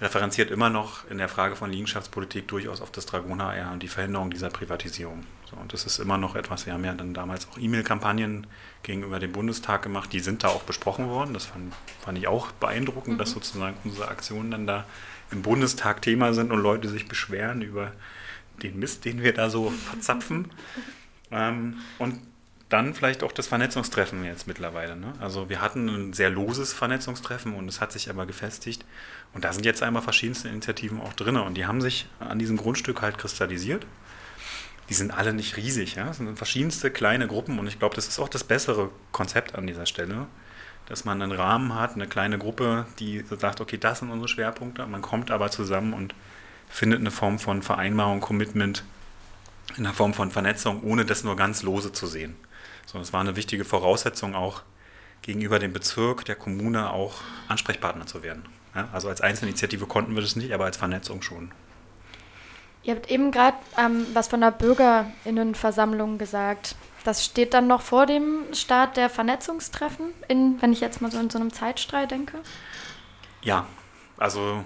[0.00, 4.30] referenziert immer noch in der Frage von Liegenschaftspolitik durchaus auf das Dragoner und die Verhinderung
[4.30, 5.24] dieser Privatisierung.
[5.50, 8.46] So, und das ist immer noch etwas, wir haben ja dann damals auch E-Mail-Kampagnen
[8.82, 11.34] gegenüber dem Bundestag gemacht, die sind da auch besprochen worden.
[11.34, 13.18] Das fand, fand ich auch beeindruckend, mhm.
[13.18, 14.84] dass sozusagen unsere Aktionen dann da
[15.30, 17.92] im Bundestag Thema sind und Leute sich beschweren über
[18.62, 20.50] den Mist, den wir da so verzapfen.
[21.30, 22.20] Ähm, und
[22.70, 24.96] dann vielleicht auch das Vernetzungstreffen jetzt mittlerweile.
[24.96, 25.12] Ne?
[25.18, 28.84] Also wir hatten ein sehr loses Vernetzungstreffen und es hat sich aber gefestigt.
[29.32, 32.56] Und da sind jetzt einmal verschiedenste Initiativen auch drin und die haben sich an diesem
[32.56, 33.86] Grundstück halt kristallisiert.
[34.88, 36.10] Die sind alle nicht riesig, ja.
[36.10, 39.66] Es sind verschiedenste kleine Gruppen und ich glaube, das ist auch das bessere Konzept an
[39.66, 40.26] dieser Stelle,
[40.86, 44.84] dass man einen Rahmen hat, eine kleine Gruppe, die sagt, okay, das sind unsere Schwerpunkte.
[44.86, 46.14] Man kommt aber zusammen und
[46.68, 48.82] findet eine Form von Vereinbarung, Commitment,
[49.76, 52.34] in einer Form von Vernetzung, ohne das nur ganz lose zu sehen.
[52.86, 54.62] So, es war eine wichtige Voraussetzung auch
[55.22, 58.42] gegenüber dem Bezirk, der Kommune auch Ansprechpartner zu werden.
[58.74, 61.50] Ja, also als Einzelinitiative konnten wir das nicht, aber als Vernetzung schon.
[62.82, 66.76] Ihr habt eben gerade ähm, was von der Bürgerinnenversammlung gesagt.
[67.04, 71.18] Das steht dann noch vor dem Start der Vernetzungstreffen, in, wenn ich jetzt mal so
[71.18, 72.38] in so einem Zeitstrahl denke?
[73.42, 73.66] Ja,
[74.18, 74.64] also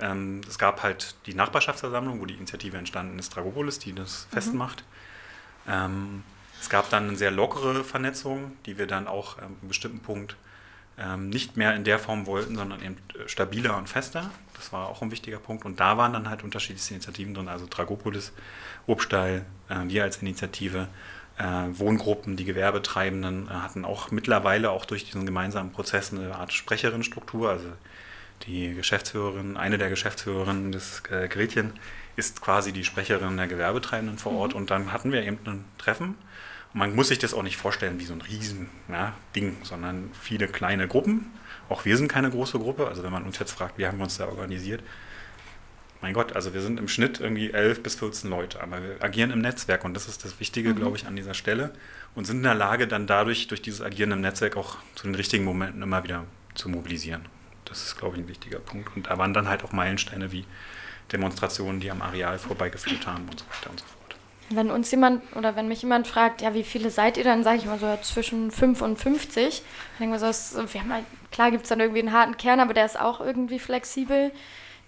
[0.00, 4.34] ähm, es gab halt die Nachbarschaftsversammlung, wo die Initiative entstanden ist, Dragopolis, die das mhm.
[4.34, 4.84] festmacht.
[5.68, 6.24] Ähm,
[6.60, 10.36] es gab dann eine sehr lockere Vernetzung, die wir dann auch ähm, einem bestimmten Punkt
[11.00, 14.30] ähm, nicht mehr in der Form wollten, sondern eben äh, stabiler und fester.
[14.54, 15.64] Das war auch ein wichtiger Punkt.
[15.64, 18.32] Und da waren dann halt unterschiedliche Initiativen drin, also Dragopolis,
[18.86, 20.88] Obstall, äh, wir als Initiative,
[21.38, 26.52] äh, Wohngruppen, die Gewerbetreibenden äh, hatten auch mittlerweile auch durch diesen gemeinsamen Prozess eine Art
[26.52, 27.50] Sprecherinnenstruktur.
[27.50, 27.68] Also
[28.46, 31.72] die Geschäftsführerin, eine der Geschäftsführerinnen des äh, Gretchen
[32.16, 34.52] ist quasi die Sprecherin der Gewerbetreibenden vor Ort.
[34.52, 34.58] Mhm.
[34.58, 36.16] Und dann hatten wir eben ein Treffen
[36.78, 40.46] man muss sich das auch nicht vorstellen wie so ein riesen ja, Ding, sondern viele
[40.46, 41.26] kleine Gruppen.
[41.68, 42.86] Auch wir sind keine große Gruppe.
[42.86, 44.82] Also wenn man uns jetzt fragt, wie haben wir uns da organisiert?
[46.00, 49.32] Mein Gott, also wir sind im Schnitt irgendwie 11 bis 14 Leute, aber wir agieren
[49.32, 50.76] im Netzwerk und das ist das Wichtige, mhm.
[50.76, 51.72] glaube ich, an dieser Stelle
[52.14, 55.16] und sind in der Lage, dann dadurch, durch dieses Agieren im Netzwerk auch zu den
[55.16, 57.26] richtigen Momenten immer wieder zu mobilisieren.
[57.64, 58.94] Das ist, glaube ich, ein wichtiger Punkt.
[58.94, 60.44] Und da waren dann halt auch Meilensteine wie
[61.10, 63.97] Demonstrationen, die am Areal vorbeigeführt haben und so weiter und so fort.
[64.50, 67.58] Wenn uns jemand oder wenn mich jemand fragt, ja, wie viele seid ihr, dann sage
[67.58, 69.46] ich immer so ja, zwischen 5 und 50.
[69.46, 69.62] Ich
[69.98, 72.74] denke mir so, wir haben halt, klar gibt es dann irgendwie einen harten Kern, aber
[72.74, 74.32] der ist auch irgendwie flexibel.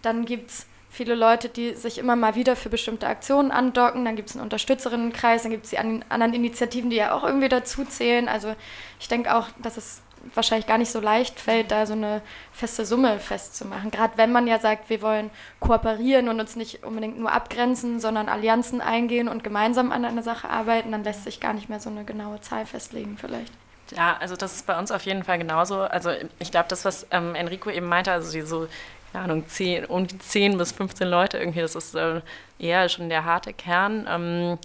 [0.02, 4.04] Dann gibt es viele Leute, die sich immer mal wieder für bestimmte Aktionen andocken.
[4.04, 7.48] Dann gibt es einen Unterstützerinnenkreis, dann gibt es die anderen Initiativen, die ja auch irgendwie
[7.48, 8.28] dazu zählen.
[8.28, 8.54] Also
[8.98, 10.02] ich denke auch, dass es
[10.34, 13.90] wahrscheinlich gar nicht so leicht fällt, da so eine feste Summe festzumachen.
[13.90, 15.30] Gerade wenn man ja sagt, wir wollen
[15.60, 20.48] kooperieren und uns nicht unbedingt nur abgrenzen, sondern Allianzen eingehen und gemeinsam an einer Sache
[20.48, 23.52] arbeiten, dann lässt sich gar nicht mehr so eine genaue Zahl festlegen vielleicht.
[23.96, 25.80] Ja, also das ist bei uns auf jeden Fall genauso.
[25.80, 28.68] Also ich glaube, das, was ähm, Enrico eben meinte, also die so,
[29.12, 32.20] keine Ahnung, 10, um die 10 bis 15 Leute irgendwie, das ist äh,
[32.58, 34.06] eher schon der harte Kern.
[34.08, 34.58] Ähm,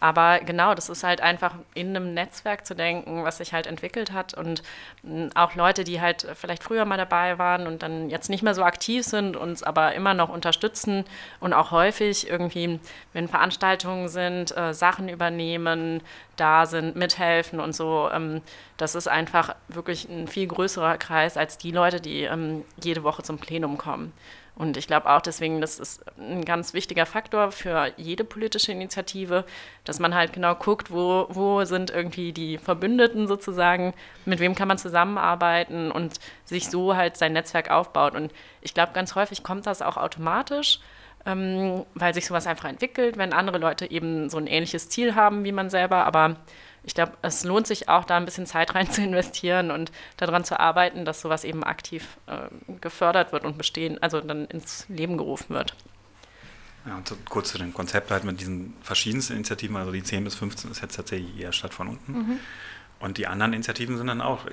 [0.00, 4.12] aber genau, das ist halt einfach in einem Netzwerk zu denken, was sich halt entwickelt
[4.12, 4.62] hat und
[5.02, 8.54] mm, auch Leute, die halt vielleicht früher mal dabei waren und dann jetzt nicht mehr
[8.54, 11.04] so aktiv sind, uns aber immer noch unterstützen
[11.38, 12.80] und auch häufig irgendwie,
[13.12, 16.00] wenn Veranstaltungen sind, äh, Sachen übernehmen,
[16.36, 18.08] da sind, mithelfen und so.
[18.12, 18.40] Ähm,
[18.78, 23.22] das ist einfach wirklich ein viel größerer Kreis als die Leute, die ähm, jede Woche
[23.22, 24.12] zum Plenum kommen.
[24.54, 29.44] Und ich glaube auch deswegen, das ist ein ganz wichtiger Faktor für jede politische Initiative,
[29.84, 33.94] dass man halt genau guckt, wo, wo sind irgendwie die Verbündeten sozusagen,
[34.26, 38.14] mit wem kann man zusammenarbeiten und sich so halt sein Netzwerk aufbaut.
[38.14, 40.80] Und ich glaube, ganz häufig kommt das auch automatisch,
[41.24, 45.44] ähm, weil sich sowas einfach entwickelt, wenn andere Leute eben so ein ähnliches Ziel haben
[45.44, 46.04] wie man selber.
[46.04, 46.36] Aber
[46.90, 50.42] ich glaube, es lohnt sich auch, da ein bisschen Zeit rein zu investieren und daran
[50.42, 52.48] zu arbeiten, dass sowas eben aktiv äh,
[52.80, 55.76] gefördert wird und bestehen, also dann ins Leben gerufen wird.
[56.84, 60.24] Ja, und so, kurz zu dem Konzept halt mit diesen verschiedensten Initiativen, also die 10
[60.24, 62.12] bis 15 ist jetzt tatsächlich eher statt von unten.
[62.12, 62.40] Mhm.
[62.98, 64.46] Und die anderen Initiativen sind dann auch,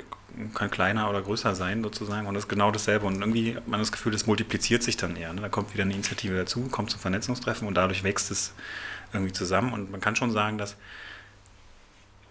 [0.53, 3.07] können kleiner oder größer sein sozusagen und das ist genau dasselbe.
[3.07, 5.33] Und irgendwie hat man das Gefühl, das multipliziert sich dann eher.
[5.33, 5.41] Ne?
[5.41, 8.53] Da kommt wieder eine Initiative dazu, kommt zum Vernetzungstreffen und dadurch wächst es
[9.11, 9.73] irgendwie zusammen.
[9.73, 10.77] Und man kann schon sagen, dass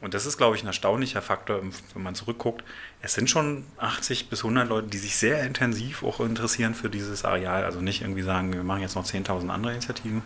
[0.00, 2.62] und das ist, glaube ich, ein erstaunlicher Faktor, wenn man zurückguckt.
[3.00, 7.24] Es sind schon 80 bis 100 Leute, die sich sehr intensiv auch interessieren für dieses
[7.24, 7.64] Areal.
[7.64, 10.22] Also nicht irgendwie sagen, wir machen jetzt noch 10.000 andere Initiativen.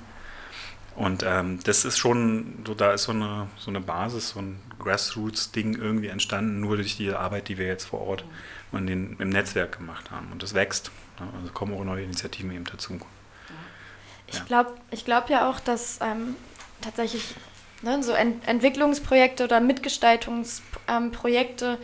[0.97, 4.61] Und ähm, das ist schon, so, da ist so eine, so eine Basis, so ein
[4.81, 8.25] Grassroots-Ding irgendwie entstanden, nur durch die Arbeit, die wir jetzt vor Ort
[8.73, 10.33] und den, im Netzwerk gemacht haben.
[10.33, 10.91] Und das wächst.
[11.41, 12.99] Also kommen auch neue Initiativen eben dazu.
[14.27, 16.35] Ich glaube ich glaub ja auch, dass ähm,
[16.81, 17.35] tatsächlich
[17.83, 21.79] ne, so Ent Entwicklungsprojekte oder Mitgestaltungsprojekte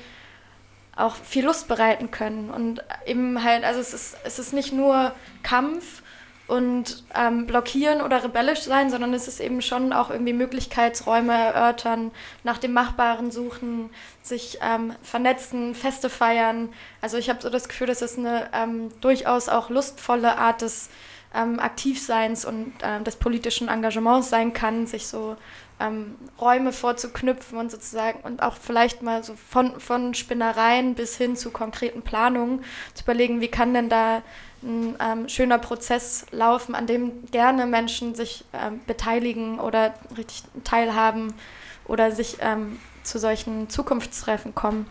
[0.97, 2.51] auch viel Lust bereiten können.
[2.51, 6.03] Und eben halt, also es ist, es ist nicht nur Kampf
[6.49, 12.13] und ähm, blockieren oder rebellisch sein, sondern es ist eben schon auch irgendwie Möglichkeitsräume erörtern,
[12.45, 13.91] nach dem Machbaren suchen,
[14.23, 16.73] sich ähm, vernetzen, Feste feiern.
[17.01, 20.89] Also ich habe so das Gefühl, dass es eine ähm, durchaus auch lustvolle Art des
[21.35, 25.37] ähm, Aktivseins und äh, des politischen Engagements sein kann, sich so
[25.81, 31.37] ähm, Räume vorzuknüpfen und sozusagen und auch vielleicht mal so von, von Spinnereien bis hin
[31.37, 32.65] zu konkreten Planungen
[32.95, 34.23] zu überlegen, wie kann denn da
[34.63, 41.35] ein ähm, schöner Prozess laufen, an dem gerne Menschen sich ähm, beteiligen oder richtig teilhaben
[41.87, 44.87] oder sich ähm, zu solchen Zukunftstreffen kommen.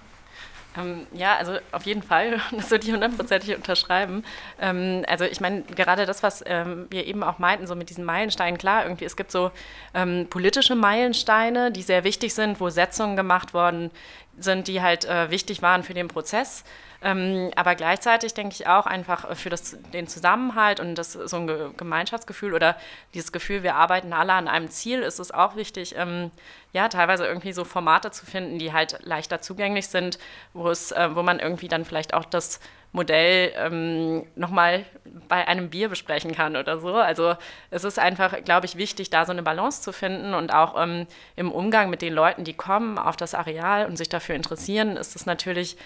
[0.77, 4.23] Ähm, ja, also auf jeden Fall, das würde ich hundertprozentig unterschreiben.
[4.59, 8.03] Ähm, also ich meine, gerade das, was ähm, wir eben auch meinten, so mit diesen
[8.03, 9.51] Meilensteinen, klar, irgendwie, es gibt so
[9.93, 13.91] ähm, politische Meilensteine, die sehr wichtig sind, wo Setzungen gemacht worden
[14.37, 16.63] sind, die halt äh, wichtig waren für den Prozess.
[17.05, 21.77] Ähm, aber gleichzeitig denke ich auch einfach für das, den Zusammenhalt und das, so ein
[21.77, 22.75] Gemeinschaftsgefühl oder
[23.13, 26.31] dieses Gefühl, wir arbeiten alle an einem Ziel, ist es auch wichtig, ähm,
[26.73, 30.17] ja, teilweise irgendwie so Formate zu finden, die halt leichter zugänglich sind,
[30.53, 32.59] wo es, äh, wo man irgendwie dann vielleicht auch das
[32.91, 34.83] Modell ähm, nochmal
[35.27, 36.95] bei einem Bier besprechen kann oder so.
[36.95, 37.35] Also
[37.69, 41.05] es ist einfach, glaube ich, wichtig, da so eine Balance zu finden und auch ähm,
[41.35, 45.15] im Umgang mit den Leuten, die kommen auf das Areal und sich dafür interessieren, ist
[45.15, 45.77] es natürlich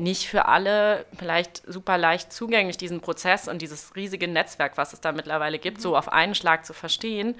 [0.00, 5.00] nicht für alle vielleicht super leicht zugänglich, diesen Prozess und dieses riesige Netzwerk, was es
[5.00, 7.34] da mittlerweile gibt, so auf einen Schlag zu verstehen.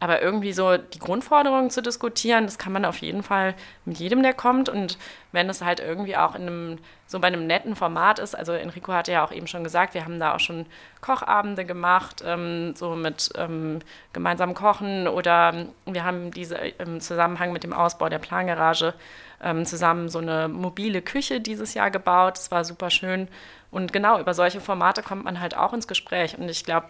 [0.00, 3.54] Aber irgendwie so die Grundforderungen zu diskutieren, das kann man auf jeden Fall
[3.84, 4.68] mit jedem, der kommt.
[4.68, 4.96] Und
[5.32, 6.78] wenn es halt irgendwie auch in einem,
[7.08, 10.04] so bei einem netten Format ist, also Enrico hatte ja auch eben schon gesagt, wir
[10.04, 10.66] haben da auch schon
[11.00, 13.80] Kochabende gemacht, ähm, so mit ähm,
[14.12, 18.94] gemeinsamem Kochen oder wir haben diese im Zusammenhang mit dem Ausbau der Plangarage
[19.42, 22.36] ähm, zusammen so eine mobile Küche dieses Jahr gebaut.
[22.36, 23.28] Das war super schön.
[23.70, 26.38] Und genau über solche Formate kommt man halt auch ins Gespräch.
[26.38, 26.88] Und ich glaube,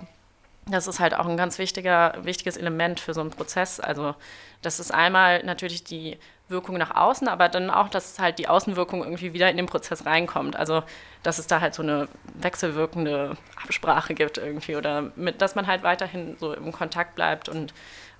[0.66, 3.80] das ist halt auch ein ganz wichtiger, wichtiges Element für so einen Prozess.
[3.80, 4.14] Also
[4.62, 6.18] das ist einmal natürlich die
[6.49, 10.07] Wirkung nach außen, aber dann auch, dass halt die Außenwirkung irgendwie wieder in den Prozess
[10.07, 10.57] reinkommt.
[10.57, 10.82] Also
[11.22, 15.82] dass es da halt so eine wechselwirkende Absprache gibt irgendwie oder mit, dass man halt
[15.82, 17.74] weiterhin so im Kontakt bleibt und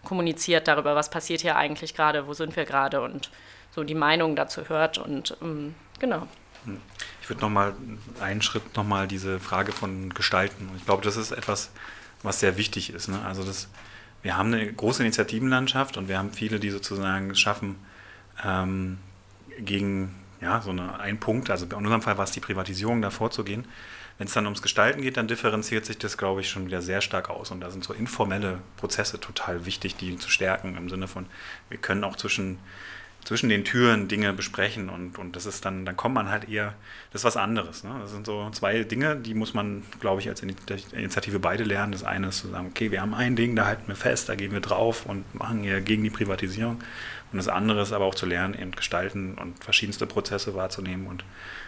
[0.05, 3.31] kommuniziert darüber, was passiert hier eigentlich gerade, wo sind wir gerade und
[3.79, 6.27] so die Meinung dazu hört und ähm, genau.
[7.23, 7.75] Ich würde nochmal
[8.21, 10.69] einen Schritt nochmal diese Frage von Gestalten.
[10.77, 11.71] Ich glaube, das ist etwas,
[12.25, 13.07] was sehr wichtig ist.
[13.07, 13.21] Ne?
[13.25, 13.69] Also das,
[14.23, 17.77] wir haben eine große Initiativenlandschaft und wir haben viele, die sozusagen schaffen,
[18.45, 18.99] ähm,
[19.61, 23.11] gegen ja, so eine, einen Punkt, also in unserem Fall war es die Privatisierung, da
[23.11, 23.65] vorzugehen.
[24.19, 27.01] Wenn es dann ums Gestalten geht, dann differenziert sich das, glaube ich, schon wieder sehr
[27.01, 27.53] stark aus.
[27.53, 31.27] Und da sind so informelle Prozesse total wichtig, die zu stärken, im Sinne von,
[31.69, 32.59] wir können auch zwischen
[33.29, 36.73] zwischen den Türen Dinge besprechen und, und das ist dann, dann kommt man halt eher,
[37.13, 37.85] das ist was anderes.
[37.85, 37.95] Ne?
[38.01, 41.93] Das sind so zwei Dinge, die muss man, glaube ich, als Initiative beide lernen.
[41.93, 44.35] Das eine ist zu sagen, okay, wir haben ein Ding, da halten wir fest, da
[44.35, 46.83] gehen wir drauf und machen hier gegen die Privatisierung.
[47.31, 51.23] Und das andere ist aber auch zu lernen, eben gestalten und verschiedenste Prozesse wahrzunehmen und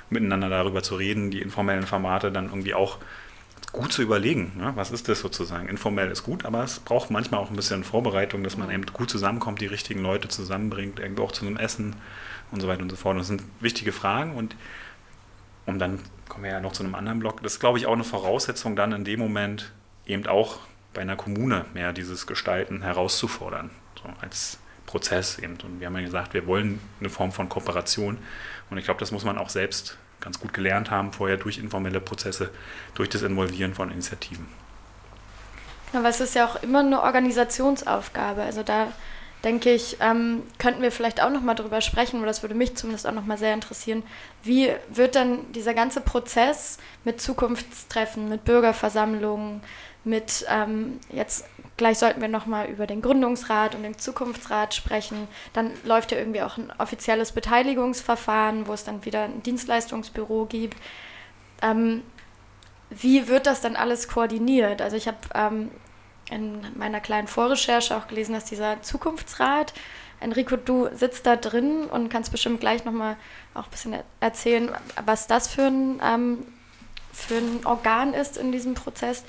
[0.09, 2.97] miteinander darüber zu reden, die informellen Formate dann irgendwie auch
[3.73, 4.73] gut zu überlegen, ne?
[4.75, 5.69] was ist das sozusagen.
[5.69, 9.11] Informell ist gut, aber es braucht manchmal auch ein bisschen Vorbereitung, dass man eben gut
[9.11, 11.97] zusammenkommt, die richtigen Leute zusammenbringt, irgendwo auch zu einem Essen
[12.51, 13.19] und so weiter und so fort.
[13.19, 14.57] das sind wichtige Fragen und
[15.67, 17.43] und dann kommen wir ja noch zu einem anderen Block.
[17.43, 19.73] Das ist, glaube ich, auch eine Voraussetzung, dann in dem Moment
[20.07, 20.59] eben auch
[20.93, 25.57] bei einer Kommune mehr dieses Gestalten herauszufordern, so als Prozess eben.
[25.63, 28.19] Und wir haben ja gesagt, wir wollen eine Form von Kooperation.
[28.71, 32.01] Und ich glaube, das muss man auch selbst ganz gut gelernt haben, vorher durch informelle
[32.01, 32.51] Prozesse,
[32.95, 34.47] durch das Involvieren von Initiativen.
[35.93, 38.43] Aber es ist ja auch immer eine Organisationsaufgabe.
[38.43, 38.89] Also da
[39.45, 43.07] denke ich, ähm, könnten wir vielleicht auch nochmal drüber sprechen, oder das würde mich zumindest
[43.07, 44.03] auch nochmal sehr interessieren.
[44.43, 49.63] Wie wird dann dieser ganze Prozess mit Zukunftstreffen, mit Bürgerversammlungen,
[50.05, 51.45] mit ähm, jetzt
[51.81, 55.27] gleich sollten wir nochmal über den Gründungsrat und den Zukunftsrat sprechen.
[55.55, 60.77] Dann läuft ja irgendwie auch ein offizielles Beteiligungsverfahren, wo es dann wieder ein Dienstleistungsbüro gibt.
[61.63, 62.03] Ähm,
[62.91, 64.83] wie wird das dann alles koordiniert?
[64.83, 65.71] Also ich habe ähm,
[66.31, 69.73] in meiner kleinen Vorrecherche auch gelesen, dass dieser Zukunftsrat,
[70.21, 73.17] Enrico, du sitzt da drin und kannst bestimmt gleich nochmal
[73.55, 74.71] auch ein bisschen erzählen,
[75.07, 76.47] was das für ein, ähm,
[77.11, 79.25] für ein Organ ist in diesem Prozess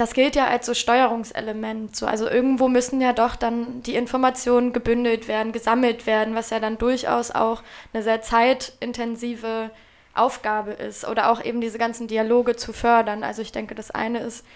[0.00, 1.94] das gilt ja als so Steuerungselement.
[1.94, 2.06] So.
[2.06, 6.78] Also irgendwo müssen ja doch dann die Informationen gebündelt werden, gesammelt werden, was ja dann
[6.78, 9.70] durchaus auch eine sehr zeitintensive
[10.14, 11.06] Aufgabe ist.
[11.06, 13.22] Oder auch eben diese ganzen Dialoge zu fördern.
[13.22, 14.46] Also ich denke, das eine ist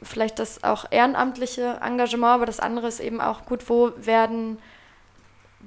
[0.00, 4.60] vielleicht das auch ehrenamtliche Engagement, aber das andere ist eben auch gut, wo werden,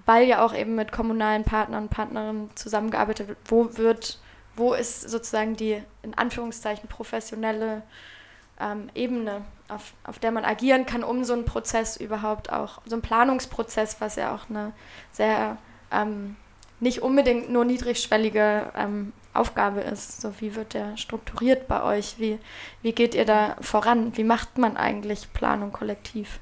[0.05, 4.19] weil ja auch eben mit kommunalen Partnern und Partnerinnen zusammengearbeitet wird, wo wird,
[4.55, 7.83] wo ist sozusagen die in Anführungszeichen professionelle
[8.59, 12.95] ähm, Ebene, auf, auf der man agieren kann, um so einen Prozess überhaupt auch, so
[12.95, 14.73] einen Planungsprozess, was ja auch eine
[15.11, 15.57] sehr
[15.91, 16.35] ähm,
[16.79, 20.21] nicht unbedingt nur niedrigschwellige ähm, Aufgabe ist.
[20.21, 22.15] So, wie wird der strukturiert bei euch?
[22.19, 22.39] Wie,
[22.81, 24.15] wie geht ihr da voran?
[24.17, 26.39] Wie macht man eigentlich Planung kollektiv?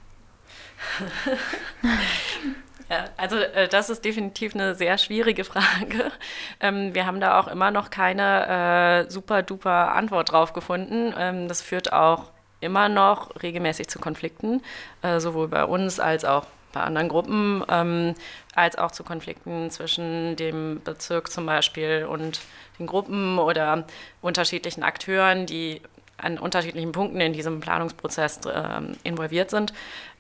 [2.90, 6.12] Ja, also äh, das ist definitiv eine sehr schwierige Frage.
[6.60, 11.14] Ähm, wir haben da auch immer noch keine äh, super duper Antwort drauf gefunden.
[11.18, 14.62] Ähm, das führt auch immer noch regelmäßig zu Konflikten,
[15.02, 18.16] äh, sowohl bei uns als auch bei anderen Gruppen, ähm,
[18.56, 22.42] als auch zu Konflikten zwischen dem Bezirk zum Beispiel und
[22.80, 23.86] den Gruppen oder
[24.22, 25.82] unterschiedlichen Akteuren, die
[26.24, 29.74] an unterschiedlichen Punkten in diesem Planungsprozess äh, involviert sind.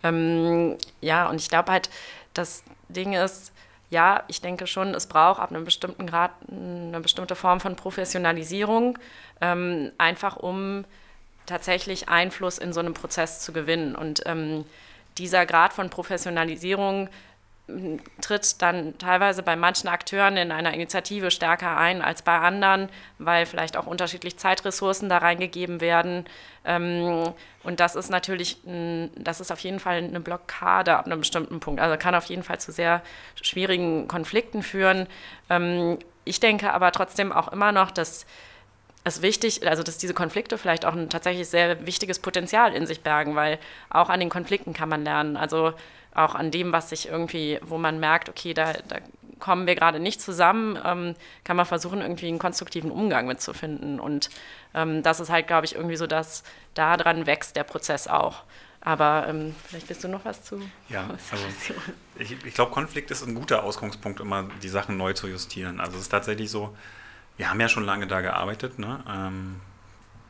[0.03, 1.89] Ähm, ja, und ich glaube halt,
[2.33, 3.53] das Ding ist,
[3.89, 8.97] ja, ich denke schon, es braucht ab einem bestimmten Grad eine bestimmte Form von Professionalisierung,
[9.39, 10.85] ähm, einfach um
[11.45, 13.95] tatsächlich Einfluss in so einem Prozess zu gewinnen.
[13.95, 14.65] Und ähm,
[15.17, 17.09] dieser Grad von Professionalisierung
[18.19, 22.89] tritt dann teilweise bei manchen Akteuren in einer Initiative stärker ein als bei anderen,
[23.19, 26.25] weil vielleicht auch unterschiedlich Zeitressourcen da reingegeben werden.
[26.65, 27.33] Ähm,
[27.63, 28.57] und das ist natürlich,
[29.15, 31.79] das ist auf jeden Fall eine Blockade ab einem bestimmten Punkt.
[31.79, 33.01] Also kann auf jeden Fall zu sehr
[33.41, 35.07] schwierigen Konflikten führen.
[35.49, 38.25] Ähm, ich denke aber trotzdem auch immer noch, dass
[39.05, 43.01] es wichtig, also dass diese Konflikte vielleicht auch ein tatsächlich sehr wichtiges Potenzial in sich
[43.01, 43.59] bergen, weil
[43.89, 45.37] auch an den Konflikten kann man lernen.
[45.37, 45.73] Also
[46.15, 48.97] auch an dem, was sich irgendwie, wo man merkt, okay, da, da
[49.39, 53.99] kommen wir gerade nicht zusammen, ähm, kann man versuchen, irgendwie einen konstruktiven Umgang mitzufinden.
[53.99, 54.29] Und
[54.73, 56.43] ähm, das ist halt, glaube ich, irgendwie so, dass
[56.73, 58.43] daran wächst der Prozess auch.
[58.79, 60.61] Aber ähm, vielleicht willst du noch was zu.
[60.89, 61.43] Ja, also
[62.17, 65.79] ich, ich glaube, Konflikt ist ein guter Ausgangspunkt, immer die Sachen neu zu justieren.
[65.79, 66.75] Also es ist tatsächlich so,
[67.37, 69.03] wir haben ja schon lange da gearbeitet, ne?
[69.09, 69.59] Ähm,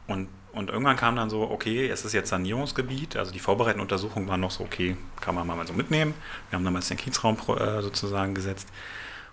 [0.08, 3.18] und und irgendwann kam dann so, okay, es ist jetzt Sanierungsgebiet.
[3.18, 6.14] Also die vorbereitenden Untersuchungen waren noch so, okay, kann man mal so mitnehmen.
[6.50, 8.68] Wir haben damals den Kiezraum äh, sozusagen gesetzt.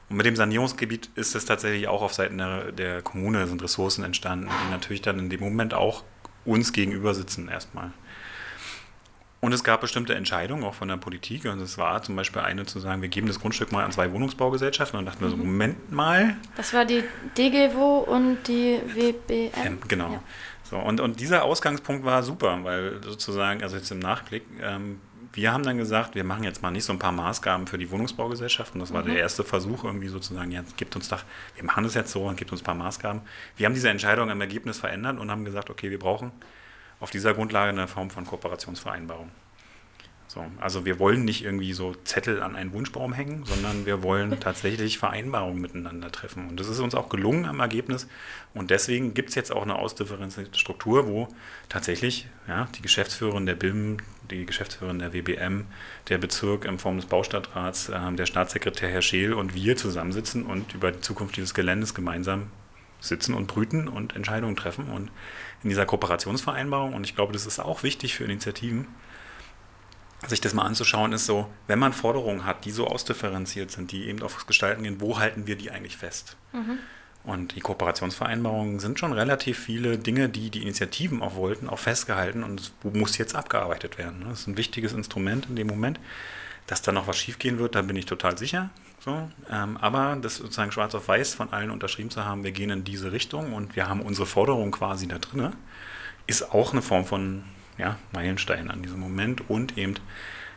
[0.08, 4.02] Und mit dem Sanierungsgebiet ist es tatsächlich auch auf Seiten der, der Kommune sind Ressourcen
[4.02, 6.04] entstanden, die natürlich dann in dem Moment auch
[6.46, 7.92] uns gegenüber sitzen erstmal.
[9.40, 11.46] Und es gab bestimmte Entscheidungen auch von der Politik.
[11.46, 14.12] Und es war zum Beispiel eine zu sagen, wir geben das Grundstück mal an zwei
[14.12, 14.98] Wohnungsbaugesellschaften.
[14.98, 15.44] Und dann dachten wir so, mhm.
[15.44, 16.36] Moment mal.
[16.56, 17.04] Das war die
[17.38, 19.78] DGWO und die WBM.
[19.88, 20.12] genau.
[20.12, 20.22] Ja.
[20.70, 25.00] So, und, und dieser Ausgangspunkt war super, weil sozusagen, also jetzt im Nachblick, ähm,
[25.32, 27.90] wir haben dann gesagt, wir machen jetzt mal nicht so ein paar Maßgaben für die
[27.90, 28.80] Wohnungsbaugesellschaften.
[28.80, 29.08] Das war mhm.
[29.08, 31.24] der erste Versuch, irgendwie sozusagen, ja, gibt uns doch,
[31.56, 33.20] wir machen das jetzt so und gibt uns ein paar Maßgaben.
[33.56, 36.30] Wir haben diese Entscheidung im Ergebnis verändert und haben gesagt, okay, wir brauchen
[37.00, 39.30] auf dieser Grundlage eine Form von Kooperationsvereinbarung.
[40.32, 44.38] So, also wir wollen nicht irgendwie so Zettel an einen Wunschbaum hängen, sondern wir wollen
[44.40, 46.48] tatsächlich Vereinbarungen miteinander treffen.
[46.48, 48.06] Und das ist uns auch gelungen am Ergebnis.
[48.54, 51.26] Und deswegen gibt es jetzt auch eine ausdifferenzierte Struktur, wo
[51.68, 53.96] tatsächlich ja, die Geschäftsführerin der BIM,
[54.30, 55.66] die Geschäftsführerin der WBM,
[56.08, 60.74] der Bezirk in Form des Baustadtrats, äh, der Staatssekretär Herr Scheel und wir zusammensitzen und
[60.74, 62.52] über die Zukunft dieses Geländes gemeinsam
[63.00, 64.90] sitzen und brüten und Entscheidungen treffen.
[64.90, 65.10] Und
[65.64, 68.86] in dieser Kooperationsvereinbarung, und ich glaube, das ist auch wichtig für Initiativen,
[70.26, 74.06] sich das mal anzuschauen, ist so, wenn man Forderungen hat, die so ausdifferenziert sind, die
[74.06, 76.36] eben aufs Gestalten gehen, wo halten wir die eigentlich fest?
[76.52, 76.78] Mhm.
[77.22, 82.42] Und die Kooperationsvereinbarungen sind schon relativ viele Dinge, die die Initiativen auch wollten, auch festgehalten
[82.42, 84.24] und wo muss jetzt abgearbeitet werden.
[84.28, 86.00] Das ist ein wichtiges Instrument in dem Moment.
[86.66, 88.70] Dass da noch was schiefgehen wird, da bin ich total sicher.
[89.00, 92.70] So, ähm, aber das sozusagen schwarz auf weiß von allen unterschrieben zu haben, wir gehen
[92.70, 95.52] in diese Richtung und wir haben unsere Forderung quasi da drin,
[96.26, 97.44] ist auch eine Form von
[97.80, 99.48] ja, Meilenstein an diesem Moment.
[99.48, 99.94] Und eben,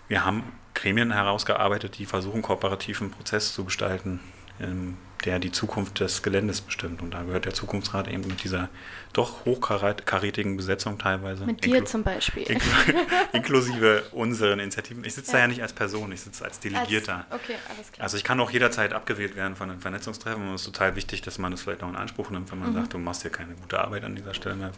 [0.07, 0.43] wir haben
[0.73, 4.19] Gremien herausgearbeitet, die versuchen, kooperativen Prozess zu gestalten,
[4.59, 7.01] ähm, der die Zukunft des Geländes bestimmt.
[7.01, 8.69] Und da gehört der Zukunftsrat eben mit dieser
[9.13, 11.45] doch hochkarätigen Besetzung teilweise.
[11.45, 12.43] Mit dir zum Beispiel.
[12.43, 12.67] Inkl
[13.31, 15.05] inklusive unseren Initiativen.
[15.05, 15.37] Ich sitze ja.
[15.37, 17.25] da ja nicht als Person, ich sitze als Delegierter.
[17.29, 18.03] Als, okay, alles klar.
[18.03, 21.21] Also ich kann auch jederzeit abgewählt werden von einem Vernetzungstreffen und es ist total wichtig,
[21.21, 22.75] dass man das vielleicht auch in Anspruch nimmt, wenn man mhm.
[22.75, 24.71] sagt, du machst hier keine gute Arbeit an dieser Stelle, wir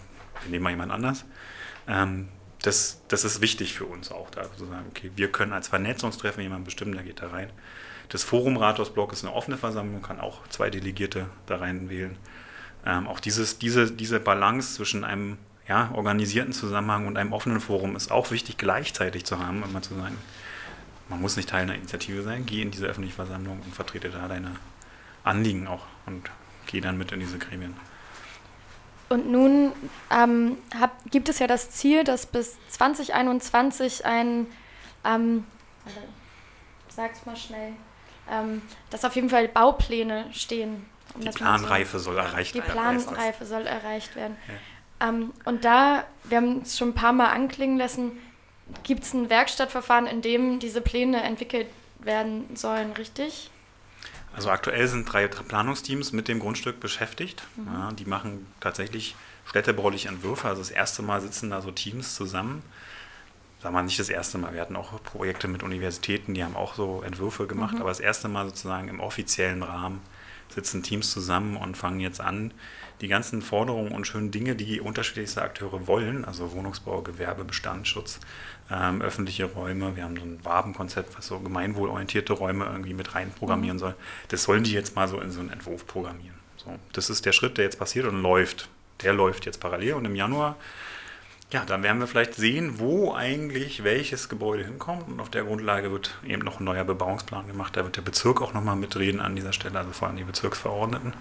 [0.52, 1.26] nehmen mal jemand anders.
[1.88, 2.30] Ähm,
[2.62, 6.42] das, das ist wichtig für uns auch, da zu sagen, okay, wir können als Vernetzungstreffen
[6.42, 7.50] jemanden bestimmen, der geht da rein.
[8.10, 12.18] Das Forum Rathausblock ist eine offene Versammlung, kann auch zwei Delegierte da rein wählen.
[12.86, 17.96] Ähm, auch dieses, diese, diese Balance zwischen einem ja, organisierten Zusammenhang und einem offenen Forum
[17.96, 20.18] ist auch wichtig gleichzeitig zu haben, immer zu sagen,
[21.10, 24.28] man muss nicht Teil einer Initiative sein, geh in diese öffentliche Versammlung und vertrete da
[24.28, 24.52] deine
[25.24, 26.30] Anliegen auch und
[26.68, 27.76] geh dann mit in diese Gremien.
[29.10, 29.72] Und nun
[30.12, 34.48] ähm, hab, gibt es ja das Ziel, dass bis 2021 ein,
[35.04, 35.46] ähm,
[36.90, 37.74] sag's mal schnell,
[38.32, 40.86] ähm, dass auf jeden Fall Baupläne stehen.
[41.14, 42.66] Um die Planreife so, soll erreicht werden.
[42.66, 44.36] Die Planreife soll erreicht werden.
[44.48, 45.10] Ja.
[45.10, 48.14] Ähm, und da, wir haben es schon ein paar Mal anklingen lassen,
[48.84, 51.68] gibt es ein Werkstattverfahren, in dem diese Pläne entwickelt
[52.00, 53.52] werden sollen, richtig?
[54.36, 57.44] Also aktuell sind drei Planungsteams mit dem Grundstück beschäftigt.
[57.56, 57.68] Mhm.
[57.74, 59.16] Ja, die machen tatsächlich
[59.46, 60.48] städtebauliche Entwürfe.
[60.48, 62.62] Also das erste Mal sitzen da so Teams zusammen.
[63.62, 64.54] Sagen wir nicht das erste Mal.
[64.54, 67.76] Wir hatten auch Projekte mit Universitäten, die haben auch so Entwürfe gemacht.
[67.76, 67.82] Mhm.
[67.82, 70.02] Aber das erste Mal sozusagen im offiziellen Rahmen
[70.50, 72.54] sitzen Teams zusammen und fangen jetzt an,
[73.02, 78.20] die ganzen Forderungen und schönen Dinge, die unterschiedlichste Akteure wollen, also Wohnungsbau, Gewerbe, Bestandsschutz,
[78.72, 83.32] ähm, öffentliche Räume, wir haben so ein Wabenkonzept, was so gemeinwohlorientierte Räume irgendwie mit rein
[83.32, 83.82] programmieren mhm.
[83.82, 83.96] soll.
[84.30, 86.36] Das sollen die jetzt mal so in so einen Entwurf programmieren.
[86.58, 88.70] So, das ist der Schritt, der jetzt passiert und läuft.
[89.02, 90.56] Der läuft jetzt parallel und im Januar
[91.52, 95.92] ja, dann werden wir vielleicht sehen, wo eigentlich welches Gebäude hinkommt und auf der Grundlage
[95.92, 97.78] wird eben noch ein neuer Bebauungsplan gemacht.
[97.78, 101.14] Da wird der Bezirk auch nochmal mitreden an dieser Stelle, also vor allem die Bezirksverordneten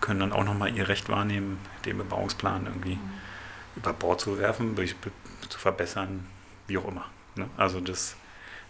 [0.00, 3.10] können dann auch nochmal ihr Recht wahrnehmen, den Bebauungsplan irgendwie mhm.
[3.76, 4.76] über Bord zu werfen,
[5.48, 6.26] zu verbessern,
[6.66, 7.06] wie auch immer.
[7.34, 7.48] Ne?
[7.56, 8.16] Also das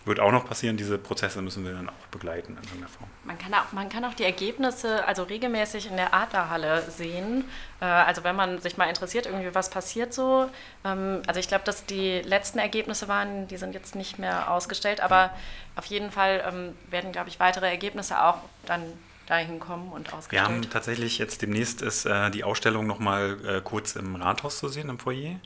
[0.07, 0.77] wird auch noch passieren.
[0.77, 3.11] Diese Prozesse müssen wir dann auch begleiten in irgendeiner Form.
[3.25, 7.45] Man kann auch, man kann auch die Ergebnisse also regelmäßig in der Adlerhalle sehen.
[7.81, 10.49] Äh, also wenn man sich mal interessiert, irgendwie was passiert so.
[10.85, 15.01] Ähm, also ich glaube, dass die letzten Ergebnisse waren, die sind jetzt nicht mehr ausgestellt,
[15.01, 15.31] aber
[15.75, 18.83] auf jeden Fall ähm, werden, glaube ich, weitere Ergebnisse auch dann
[19.27, 20.33] dahin kommen und ausgestellt.
[20.33, 24.69] Wir haben tatsächlich jetzt demnächst ist äh, die Ausstellung nochmal äh, kurz im Rathaus zu
[24.69, 25.41] sehen, im Foyer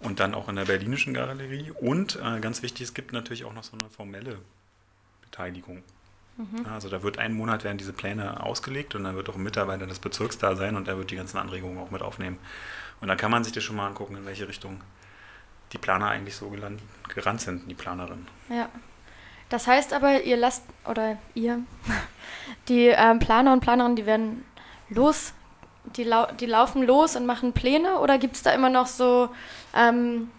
[0.00, 1.72] und dann auch in der Berlinischen Galerie.
[1.72, 4.38] Und äh, ganz wichtig, es gibt natürlich auch noch so eine formelle
[5.22, 5.82] Beteiligung.
[6.36, 6.66] Mhm.
[6.70, 9.86] Also da wird einen Monat werden diese Pläne ausgelegt und dann wird auch ein Mitarbeiter
[9.86, 12.38] des Bezirks da sein und der wird die ganzen Anregungen auch mit aufnehmen.
[13.00, 14.80] Und dann kann man sich das schon mal angucken, in welche Richtung
[15.72, 18.26] die Planer eigentlich so gelandet, gerannt sind, die Planerinnen.
[18.50, 18.68] Ja.
[19.48, 21.60] Das heißt aber, ihr lasst, oder ihr,
[22.68, 24.44] die ähm, Planer und Planerinnen, die werden
[24.88, 25.32] los
[25.96, 29.28] die, lau die laufen los und machen Pläne oder gibt es da immer noch so
[29.74, 30.30] ähm,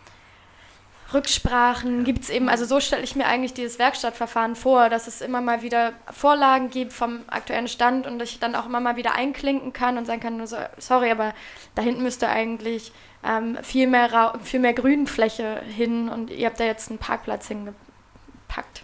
[1.14, 2.04] Rücksprachen?
[2.04, 5.42] Gibt es eben, also so stelle ich mir eigentlich dieses Werkstattverfahren vor, dass es immer
[5.42, 9.74] mal wieder Vorlagen gibt vom aktuellen Stand und ich dann auch immer mal wieder einklinken
[9.74, 11.34] kann und sagen kann, so, sorry, aber
[11.76, 12.92] da hinten müsste eigentlich
[13.24, 17.48] ähm, viel, mehr Ra viel mehr Grünfläche hin und ihr habt da jetzt einen Parkplatz
[17.48, 18.84] hingepackt.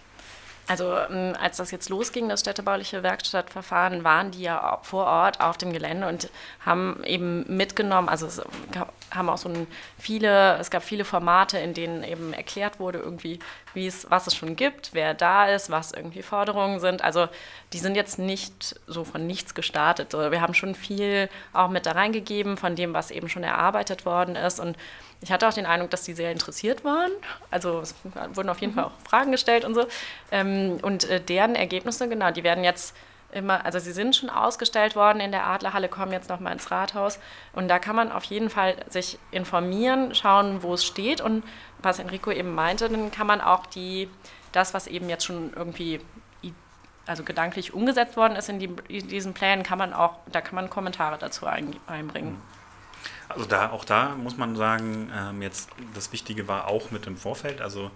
[0.66, 5.58] Also ähm, als das jetzt losging, das städtebauliche Werkstattverfahren, waren die ja vor Ort auf
[5.58, 6.30] dem Gelände und
[6.64, 8.40] haben eben mitgenommen, also es
[9.10, 9.66] haben auch so ein
[9.98, 13.40] viele, es gab viele Formate, in denen eben erklärt wurde irgendwie,
[13.74, 17.02] wie es, was es schon gibt, wer da ist, was irgendwie Forderungen sind.
[17.02, 17.28] Also
[17.72, 20.14] die sind jetzt nicht so von nichts gestartet.
[20.14, 24.36] Wir haben schon viel auch mit da reingegeben von dem, was eben schon erarbeitet worden
[24.36, 24.76] ist und
[25.24, 27.10] ich hatte auch den Eindruck, dass die sehr interessiert waren.
[27.50, 27.94] Also es
[28.34, 28.76] wurden auf jeden mhm.
[28.76, 29.86] Fall auch Fragen gestellt und so.
[30.30, 32.94] Ähm, und äh, deren Ergebnisse, genau, die werden jetzt
[33.32, 37.18] immer, also sie sind schon ausgestellt worden in der Adlerhalle, kommen jetzt nochmal ins Rathaus.
[37.54, 41.22] Und da kann man auf jeden Fall sich informieren, schauen, wo es steht.
[41.22, 41.42] Und
[41.78, 44.10] was Enrico eben meinte, dann kann man auch die,
[44.52, 46.00] das, was eben jetzt schon irgendwie
[47.06, 50.54] also gedanklich umgesetzt worden ist in, die, in diesen Plänen, kann man auch, da kann
[50.54, 52.32] man Kommentare dazu ein, einbringen.
[52.32, 52.53] Mhm.
[53.28, 57.16] Also da, auch da muss man sagen, ähm, jetzt das Wichtige war auch mit im
[57.16, 57.60] Vorfeld.
[57.60, 57.90] Also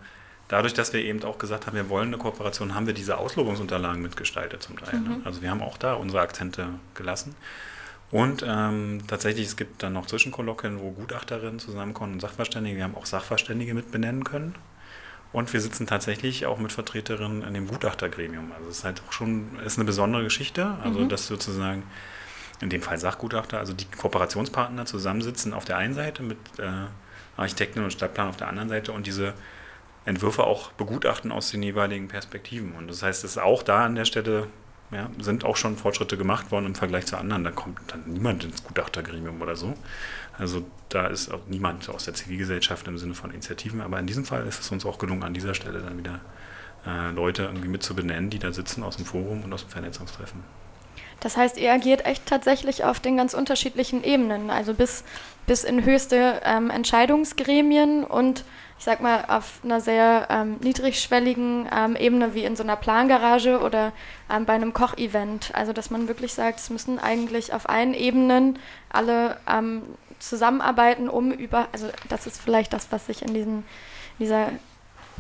[0.49, 4.03] dadurch, dass wir eben auch gesagt haben, wir wollen eine Kooperation, haben wir diese Auslobungsunterlagen
[4.03, 5.01] mitgestaltet zum Teil.
[5.01, 5.01] Ne?
[5.01, 5.17] Mhm.
[5.17, 5.21] Ne?
[5.25, 7.35] Also wir haben auch da unsere Akzente gelassen.
[8.11, 12.77] Und ähm, tatsächlich, es gibt dann noch Zwischenkolloquien, wo Gutachterinnen zusammenkommen und Sachverständige.
[12.77, 14.55] Wir haben auch Sachverständige mit benennen können.
[15.31, 18.51] Und wir sitzen tatsächlich auch mit Vertreterinnen in dem Gutachtergremium.
[18.57, 20.79] Also es ist halt auch schon ist eine besondere Geschichte.
[20.83, 21.11] Also mhm.
[21.11, 21.83] dass sozusagen
[22.61, 26.87] in dem Fall Sachgutachter, also die Kooperationspartner zusammensitzen auf der einen Seite mit äh,
[27.37, 29.35] Architekten und Stadtplan auf der anderen Seite und diese
[30.05, 32.73] Entwürfe auch begutachten aus den jeweiligen Perspektiven.
[32.73, 34.49] Und das heißt, es ist auch da an der Stelle
[34.91, 37.45] ja, sind auch schon Fortschritte gemacht worden im Vergleich zu anderen.
[37.45, 39.75] Da kommt dann niemand ins Gutachtergremium oder so.
[40.39, 43.83] Also da ist auch niemand aus der Zivilgesellschaft im Sinne von Initiativen.
[43.83, 46.21] Aber in diesem Fall ist es uns auch gelungen, an dieser Stelle dann wieder
[46.87, 49.71] äh, Leute irgendwie mit zu benennen, die da sitzen aus dem Forum und aus dem
[49.71, 50.43] Vernetzungstreffen.
[51.21, 55.05] Das heißt, ihr agiert echt tatsächlich auf den ganz unterschiedlichen Ebenen, also bis,
[55.47, 58.45] bis in höchste ähm, Entscheidungsgremien und
[58.79, 63.59] ich sag mal auf einer sehr ähm, niedrigschwelligen ähm, Ebene wie in so einer Plangarage
[63.61, 63.93] oder
[64.31, 65.51] ähm, bei einem Kochevent.
[65.53, 69.83] Also dass man wirklich sagt, es müssen eigentlich auf allen Ebenen alle ähm,
[70.21, 73.65] zusammenarbeiten, um über, also das ist vielleicht das, was sich in diesen,
[74.21, 74.51] dieser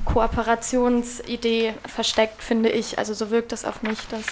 [0.04, 2.98] Kooperationsidee versteckt, finde ich.
[2.98, 4.24] Also so wirkt das auf mich, dass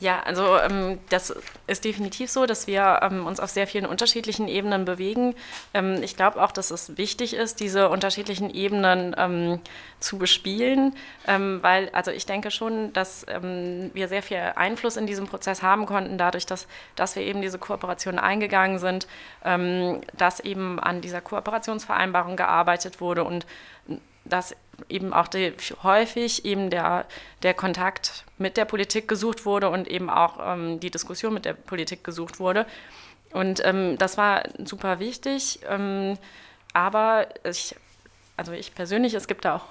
[0.00, 1.34] ja, also ähm, das
[1.66, 5.34] ist definitiv so, dass wir ähm, uns auf sehr vielen unterschiedlichen Ebenen bewegen.
[5.74, 9.60] Ähm, ich glaube auch, dass es wichtig ist, diese unterschiedlichen Ebenen ähm,
[9.98, 10.94] zu bespielen,
[11.26, 15.62] ähm, weil also ich denke schon, dass ähm, wir sehr viel Einfluss in diesem Prozess
[15.62, 19.06] haben konnten, dadurch, dass, dass wir eben diese Kooperation eingegangen sind,
[19.42, 23.46] dass eben an dieser Kooperationsvereinbarung gearbeitet wurde und
[24.28, 24.54] dass
[24.88, 25.52] eben auch die,
[25.82, 27.06] häufig eben der,
[27.42, 31.54] der Kontakt mit der Politik gesucht wurde und eben auch ähm, die Diskussion mit der
[31.54, 32.66] Politik gesucht wurde.
[33.32, 35.60] Und ähm, das war super wichtig.
[35.68, 36.16] Ähm,
[36.72, 37.74] aber ich,
[38.38, 39.64] also ich persönlich, es gibt da auch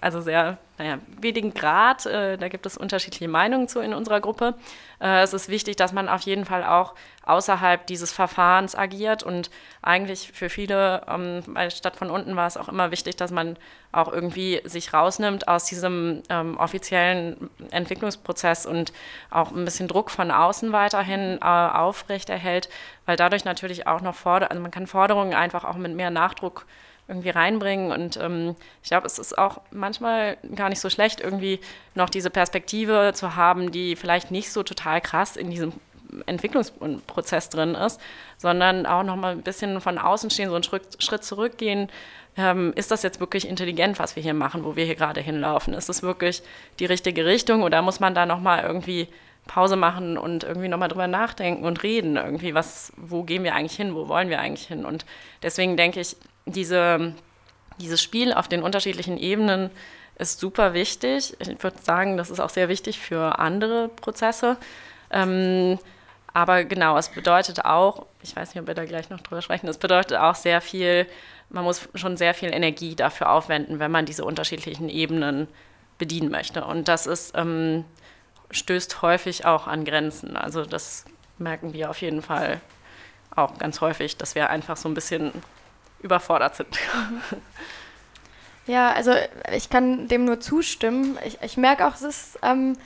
[0.00, 2.04] also sehr naja, wenigen Grad.
[2.04, 4.54] Äh, da gibt es unterschiedliche Meinungen zu in unserer Gruppe.
[5.00, 9.50] Äh, es ist wichtig, dass man auf jeden Fall auch außerhalb dieses Verfahrens agiert und
[9.82, 13.56] eigentlich für viele ähm, bei Stadt von unten war es auch immer wichtig, dass man
[13.92, 18.92] auch irgendwie sich rausnimmt aus diesem ähm, offiziellen Entwicklungsprozess und
[19.30, 22.68] auch ein bisschen Druck von außen weiterhin äh, aufrechterhält,
[23.06, 26.66] weil dadurch natürlich auch noch Forder also man kann Forderungen einfach auch mit mehr Nachdruck
[27.08, 27.90] irgendwie reinbringen.
[27.90, 31.58] Und ähm, ich glaube, es ist auch manchmal gar nicht so schlecht, irgendwie
[31.94, 35.72] noch diese Perspektive zu haben, die vielleicht nicht so total krass in diesem
[36.26, 38.00] Entwicklungsprozess drin ist,
[38.36, 41.88] sondern auch noch mal ein bisschen von außen stehen, so einen Schritt, zurückgehen.
[42.36, 45.74] Ähm, ist das jetzt wirklich intelligent, was wir hier machen, wo wir hier gerade hinlaufen?
[45.74, 46.42] Ist das wirklich
[46.78, 49.08] die richtige Richtung oder muss man da noch mal irgendwie
[49.46, 53.76] Pause machen und irgendwie nochmal drüber nachdenken und reden, irgendwie, was, wo gehen wir eigentlich
[53.76, 54.84] hin, wo wollen wir eigentlich hin?
[54.84, 55.04] Und
[55.42, 56.16] deswegen denke ich,
[56.52, 57.14] diese,
[57.80, 59.70] dieses Spiel auf den unterschiedlichen Ebenen
[60.16, 61.36] ist super wichtig.
[61.38, 64.56] Ich würde sagen, das ist auch sehr wichtig für andere Prozesse.
[65.10, 65.78] Ähm,
[66.34, 69.68] aber genau, es bedeutet auch, ich weiß nicht, ob wir da gleich noch drüber sprechen,
[69.68, 71.06] es bedeutet auch sehr viel,
[71.48, 75.48] man muss schon sehr viel Energie dafür aufwenden, wenn man diese unterschiedlichen Ebenen
[75.96, 76.64] bedienen möchte.
[76.64, 77.84] Und das ist, ähm,
[78.50, 80.36] stößt häufig auch an Grenzen.
[80.36, 81.04] Also das
[81.38, 82.60] merken wir auf jeden Fall
[83.34, 85.32] auch ganz häufig, dass wir einfach so ein bisschen
[86.00, 86.78] überfordert sind.
[88.68, 89.12] Ja, also
[89.56, 91.18] ich kann dem nur zustimmen.
[91.24, 92.76] Ich, ich merke auch, es ist ähm,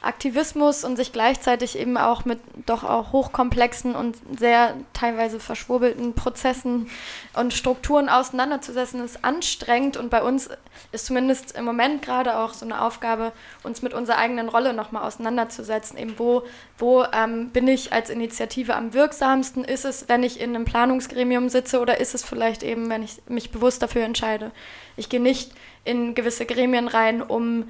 [0.00, 6.88] Aktivismus und sich gleichzeitig eben auch mit doch auch hochkomplexen und sehr teilweise verschwurbelten Prozessen
[7.34, 10.50] und Strukturen auseinanderzusetzen, ist anstrengend und bei uns
[10.92, 13.32] ist zumindest im Moment gerade auch so eine Aufgabe,
[13.64, 15.98] uns mit unserer eigenen Rolle nochmal auseinanderzusetzen.
[15.98, 16.44] Eben wo,
[16.78, 19.64] wo ähm, bin ich als Initiative am wirksamsten?
[19.64, 23.20] Ist es, wenn ich in einem Planungsgremium sitze oder ist es vielleicht eben, wenn ich
[23.26, 24.52] mich bewusst dafür entscheide?
[24.96, 25.52] Ich gehe nicht
[25.84, 27.68] in gewisse Gremien rein, um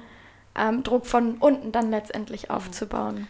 [0.59, 2.55] ähm, Druck von unten dann letztendlich mhm.
[2.55, 3.27] aufzubauen.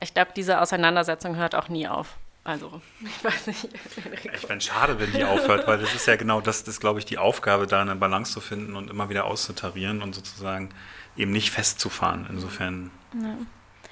[0.00, 2.16] Ich glaube, diese Auseinandersetzung hört auch nie auf.
[2.42, 3.68] Also, ich weiß nicht.
[4.34, 6.98] Ich fände es schade, wenn die aufhört, weil das ist ja genau das, das glaube
[6.98, 10.70] ich, die Aufgabe, da eine Balance zu finden und immer wieder auszutarieren und sozusagen
[11.16, 12.26] eben nicht festzufahren.
[12.28, 12.90] Insofern.
[13.14, 13.36] Ja.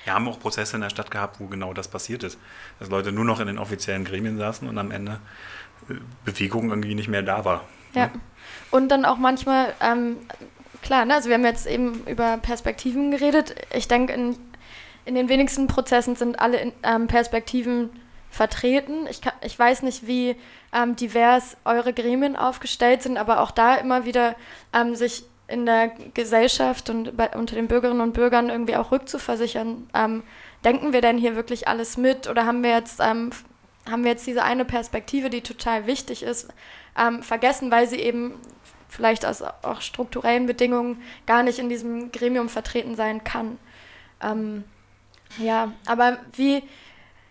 [0.05, 2.37] Wir haben auch Prozesse in der Stadt gehabt, wo genau das passiert ist.
[2.81, 5.21] Dass Leute nur noch in den offiziellen Gremien saßen und am Ende
[5.89, 7.65] äh, Bewegung irgendwie nicht mehr da war.
[7.95, 8.11] Ja.
[8.73, 10.17] Und dann auch manchmal ähm,
[10.83, 11.15] klar, ne?
[11.15, 13.55] also wir haben jetzt eben über Perspektiven geredet.
[13.75, 14.37] Ich denke, in,
[15.05, 17.91] in den wenigsten Prozessen sind alle in, ähm, Perspektiven
[18.31, 19.07] vertreten.
[19.09, 20.37] Ich, kann, ich weiß nicht, wie
[20.73, 24.35] ähm, divers eure Gremien aufgestellt sind, aber auch da immer wieder
[24.73, 29.89] ähm, sich in der Gesellschaft und bei, unter den Bürgerinnen und Bürgern irgendwie auch rückzuversichern.
[29.95, 30.23] Ähm,
[30.65, 33.31] denken wir denn hier wirklich alles mit oder haben wir jetzt, ähm,
[33.91, 36.49] haben wir jetzt diese eine Perspektive, die total wichtig ist,
[36.99, 38.35] ähm, vergessen, weil sie eben
[38.93, 43.59] vielleicht aus auch strukturellen Bedingungen gar nicht in diesem Gremium vertreten sein kann.
[44.23, 44.65] Ähm,
[45.39, 46.63] ja, aber wie,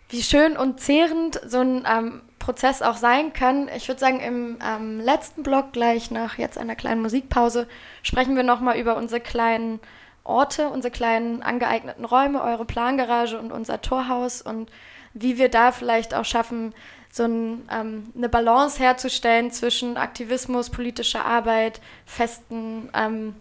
[0.10, 3.70] wie schön und zehrend so ein ähm, Prozess auch sein kann.
[3.76, 7.68] Ich würde sagen, im ähm, letzten Block, gleich nach jetzt einer kleinen Musikpause,
[8.02, 9.80] sprechen wir nochmal über unsere kleinen
[10.24, 14.72] Orte, unsere kleinen angeeigneten Räume, eure Plangarage und unser Torhaus und
[15.14, 16.74] wie wir da vielleicht auch schaffen,
[17.12, 23.36] so ein, ähm, eine Balance herzustellen zwischen Aktivismus, politischer Arbeit, Festen ähm,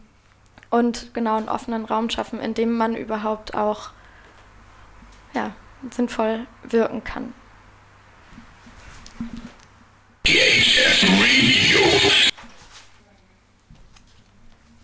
[0.71, 3.91] und genau einen offenen Raum schaffen, in dem man überhaupt auch
[5.35, 5.53] ja,
[5.91, 7.33] sinnvoll wirken kann.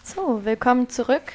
[0.04, 1.32] So, willkommen zurück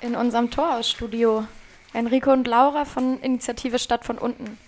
[0.00, 1.46] in unserem Torhausstudio.
[1.92, 4.58] Enrico und Laura von Initiative Stadt von unten.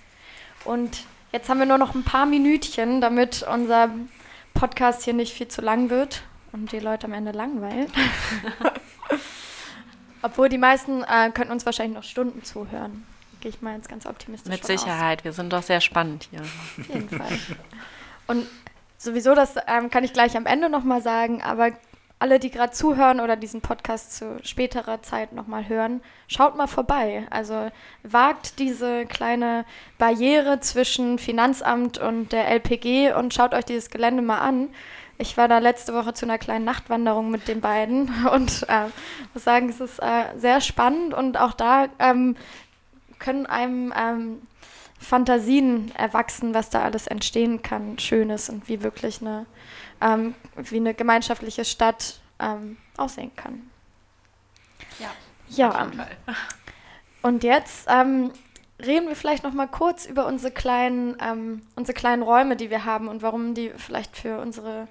[0.64, 3.90] Und Jetzt haben wir nur noch ein paar Minütchen, damit unser
[4.54, 6.22] Podcast hier nicht viel zu lang wird
[6.52, 7.86] und die Leute am Ende langweilen.
[10.22, 13.06] Obwohl die meisten äh, könnten uns wahrscheinlich noch Stunden zuhören.
[13.40, 15.24] Gehe ich mal jetzt ganz optimistisch Mit Sicherheit, aus.
[15.26, 16.40] wir sind doch sehr spannend hier.
[16.40, 17.38] Auf jeden Fall.
[18.26, 18.46] Und
[18.96, 21.70] sowieso, das ähm, kann ich gleich am Ende nochmal sagen, aber
[22.18, 27.26] alle, die gerade zuhören oder diesen Podcast zu späterer Zeit nochmal hören, schaut mal vorbei.
[27.30, 27.70] Also
[28.02, 29.64] wagt diese kleine
[29.98, 34.68] Barriere zwischen Finanzamt und der LPG und schaut euch dieses Gelände mal an.
[35.18, 38.86] Ich war da letzte Woche zu einer kleinen Nachtwanderung mit den beiden und äh,
[39.34, 42.36] muss sagen, es ist äh, sehr spannend und auch da ähm,
[43.20, 44.42] können einem ähm,
[44.98, 49.46] Fantasien erwachsen, was da alles entstehen kann, Schönes und wie wirklich eine
[50.00, 53.68] ähm, wie eine gemeinschaftliche Stadt ähm, aussehen kann.
[54.98, 55.10] Ja.
[55.48, 55.90] Ja.
[57.22, 58.30] Und jetzt ähm,
[58.84, 62.84] reden wir vielleicht noch mal kurz über unsere kleinen, ähm, unsere kleinen Räume, die wir
[62.84, 64.86] haben und warum die vielleicht für unsere,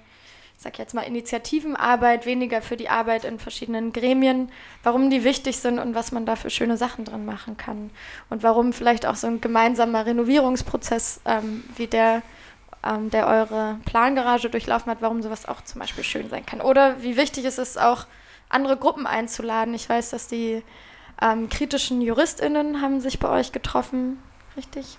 [0.56, 4.50] ich sag jetzt mal, Initiativenarbeit, weniger für die Arbeit in verschiedenen Gremien,
[4.82, 7.90] warum die wichtig sind und was man da für schöne Sachen drin machen kann.
[8.28, 12.22] Und warum vielleicht auch so ein gemeinsamer Renovierungsprozess ähm, wie der
[12.84, 16.60] ähm, der eure Plangarage durchlaufen hat, warum sowas auch zum Beispiel schön sein kann.
[16.60, 18.06] Oder wie wichtig es ist, auch
[18.48, 19.74] andere Gruppen einzuladen.
[19.74, 20.62] Ich weiß, dass die
[21.20, 24.18] ähm, kritischen JuristInnen haben sich bei euch getroffen,
[24.56, 24.98] richtig?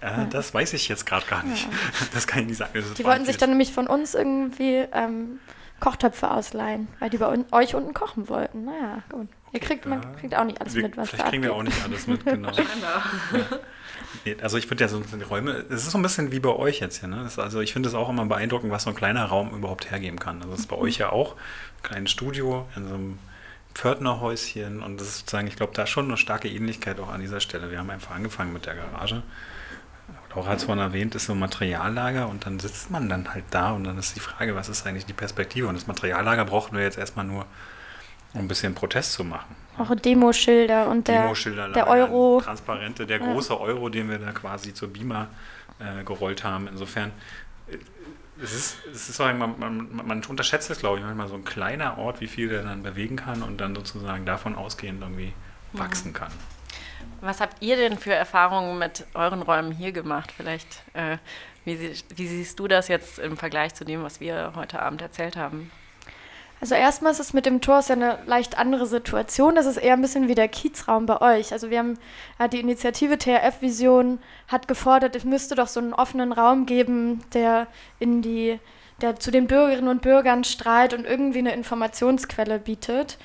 [0.00, 1.64] Äh, das weiß ich jetzt gerade gar nicht.
[1.64, 1.70] Ja.
[2.14, 2.84] Das kann ich nicht sagen.
[2.98, 5.38] die wollten sich dann nämlich von uns irgendwie ähm,
[5.80, 8.64] Kochtöpfe ausleihen, weil die bei un euch unten kochen wollten.
[8.64, 9.28] Naja, gut.
[9.48, 11.62] Okay, Ihr kriegt, man kriegt auch nicht alles wir, mit, was Vielleicht kriegen wir auch
[11.62, 12.50] nicht alles mit, genau.
[14.24, 16.50] Nee, also ich finde ja so die Räume, es ist so ein bisschen wie bei
[16.50, 17.08] euch jetzt hier.
[17.08, 17.28] Ne?
[17.36, 20.38] also ich finde es auch immer beeindruckend, was so ein kleiner Raum überhaupt hergeben kann.
[20.38, 23.18] Also das ist bei euch ja auch ein kleines Studio in so einem
[23.74, 27.40] Pförtnerhäuschen und das ist sozusagen, ich glaube, da schon eine starke Ähnlichkeit auch an dieser
[27.40, 27.70] Stelle.
[27.70, 29.22] Wir haben einfach angefangen mit der Garage.
[30.34, 33.44] Laura hat es vorhin erwähnt, ist so ein Materiallager und dann sitzt man dann halt
[33.50, 35.66] da und dann ist die Frage, was ist eigentlich die Perspektive?
[35.66, 37.46] Und das Materiallager brauchen wir jetzt erstmal nur,
[38.32, 39.54] um ein bisschen Protest zu machen.
[39.78, 42.40] Auch Demoschilder und der, Demoschilder der Euro.
[42.42, 45.28] Transparente, der große Euro, den wir da quasi zur Beamer
[45.78, 46.68] äh, gerollt haben.
[46.68, 47.10] Insofern,
[47.68, 47.78] äh,
[48.42, 51.44] es ist, es ist auch, man, man, man unterschätzt es, glaube ich, manchmal so ein
[51.44, 55.32] kleiner Ort, wie viel der dann bewegen kann und dann sozusagen davon ausgehend irgendwie
[55.72, 55.78] mhm.
[55.78, 56.32] wachsen kann.
[57.20, 60.32] Was habt ihr denn für Erfahrungen mit euren Räumen hier gemacht?
[60.36, 61.18] Vielleicht, äh,
[61.64, 65.36] wie, wie siehst du das jetzt im Vergleich zu dem, was wir heute Abend erzählt
[65.36, 65.70] haben?
[66.62, 69.56] Also erstmal ist es mit dem Tor ja eine leicht andere Situation.
[69.56, 71.52] Das ist eher ein bisschen wie der Kiezraum bei euch.
[71.52, 71.98] Also wir haben
[72.52, 77.66] die Initiative TRF Vision hat gefordert, es müsste doch so einen offenen Raum geben, der
[77.98, 78.60] in die
[79.00, 83.18] der zu den Bürgerinnen und Bürgern strahlt und irgendwie eine Informationsquelle bietet.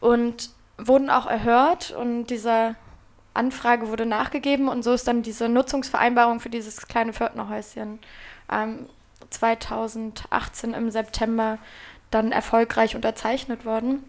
[0.00, 2.74] Und wurden auch erhört und dieser
[3.32, 8.00] Anfrage wurde nachgegeben und so ist dann diese Nutzungsvereinbarung für dieses kleine Pförtnerhäuschen
[8.50, 8.86] ähm,
[9.30, 11.58] 2018 im September
[12.14, 14.04] dann erfolgreich unterzeichnet worden.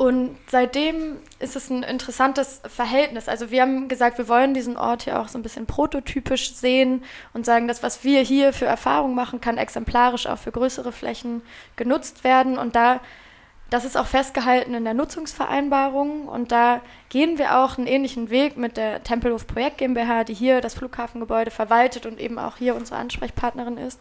[0.00, 3.28] Und seitdem ist es ein interessantes Verhältnis.
[3.28, 7.04] Also wir haben gesagt, wir wollen diesen Ort hier auch so ein bisschen prototypisch sehen
[7.34, 11.42] und sagen, dass was wir hier für Erfahrungen machen, kann exemplarisch auch für größere Flächen
[11.76, 12.56] genutzt werden.
[12.56, 13.00] Und da,
[13.68, 16.28] das ist auch festgehalten in der Nutzungsvereinbarung.
[16.28, 20.62] Und da gehen wir auch einen ähnlichen Weg mit der Tempelhof Projekt GmbH, die hier
[20.62, 24.00] das Flughafengebäude verwaltet und eben auch hier unsere Ansprechpartnerin ist.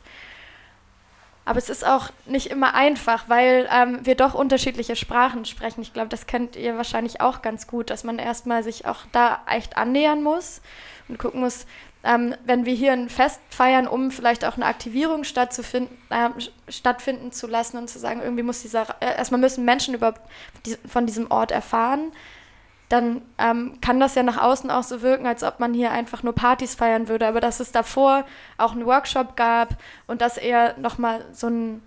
[1.49, 5.81] Aber es ist auch nicht immer einfach, weil ähm, wir doch unterschiedliche Sprachen sprechen.
[5.81, 9.39] Ich glaube, das kennt ihr wahrscheinlich auch ganz gut, dass man erstmal sich auch da
[9.47, 10.61] echt annähern muss
[11.07, 11.65] und gucken muss,
[12.03, 16.29] ähm, wenn wir hier ein Fest feiern, um vielleicht auch eine Aktivierung stattzufinden, äh,
[16.67, 20.21] stattfinden zu lassen und zu sagen, irgendwie muss dieser, äh, erstmal müssen Menschen überhaupt
[20.67, 22.11] die, von diesem Ort erfahren
[22.89, 26.23] dann ähm, kann das ja nach außen auch so wirken, als ob man hier einfach
[26.23, 27.27] nur Partys feiern würde.
[27.27, 28.25] Aber dass es davor
[28.57, 29.77] auch einen Workshop gab
[30.07, 31.81] und dass eher nochmal so ein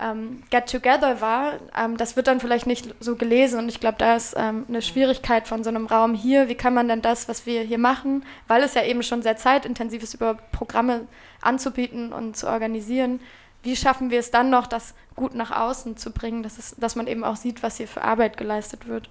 [0.00, 3.60] ähm, Get-Together war, ähm, das wird dann vielleicht nicht so gelesen.
[3.60, 6.48] Und ich glaube, da ist ähm, eine Schwierigkeit von so einem Raum hier.
[6.48, 9.36] Wie kann man denn das, was wir hier machen, weil es ja eben schon sehr
[9.36, 11.06] zeitintensiv ist, über Programme
[11.40, 13.20] anzubieten und zu organisieren,
[13.62, 16.96] wie schaffen wir es dann noch, das gut nach außen zu bringen, dass, es, dass
[16.96, 19.08] man eben auch sieht, was hier für Arbeit geleistet wird?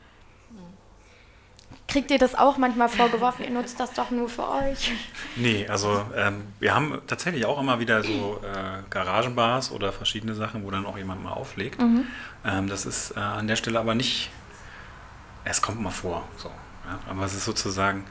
[1.94, 4.92] Kriegt ihr das auch manchmal vorgeworfen, ihr nutzt das doch nur für euch?
[5.36, 10.64] Nee, also ähm, wir haben tatsächlich auch immer wieder so äh, Garagenbars oder verschiedene Sachen,
[10.66, 11.80] wo dann auch jemand mal auflegt.
[11.80, 12.08] Mhm.
[12.44, 14.32] Ähm, das ist äh, an der Stelle aber nicht,
[15.46, 16.28] es kommt mal vor.
[16.38, 16.98] So, ja?
[17.08, 18.06] Aber es ist sozusagen,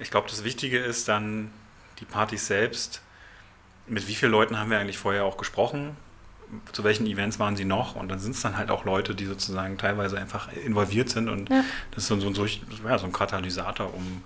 [0.00, 1.52] ich glaube, das Wichtige ist dann
[2.00, 3.00] die Partys selbst.
[3.86, 5.96] Mit wie vielen Leuten haben wir eigentlich vorher auch gesprochen?
[6.72, 9.26] Zu welchen Events waren sie noch und dann sind es dann halt auch Leute, die
[9.26, 11.64] sozusagen teilweise einfach involviert sind und ja.
[11.92, 14.22] das ist so, so, ja, so ein Katalysator, um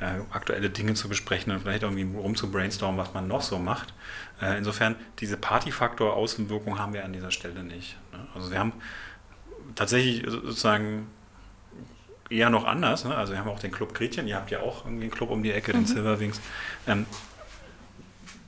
[0.00, 3.58] äh, aktuelle Dinge zu besprechen und vielleicht irgendwie rum zu brainstormen, was man noch so
[3.58, 3.92] macht.
[4.40, 7.96] Äh, insofern, diese Partyfaktor-Außenwirkung haben wir an dieser Stelle nicht.
[8.12, 8.20] Ne?
[8.34, 8.72] Also wir haben
[9.74, 11.08] tatsächlich sozusagen
[12.30, 13.04] eher noch anders.
[13.04, 13.14] Ne?
[13.14, 15.42] Also wir haben auch den Club Gretchen, ihr habt ja auch irgendwie einen Club um
[15.42, 15.80] die Ecke, mhm.
[15.80, 16.40] den Silverwings.
[16.86, 17.06] Ähm,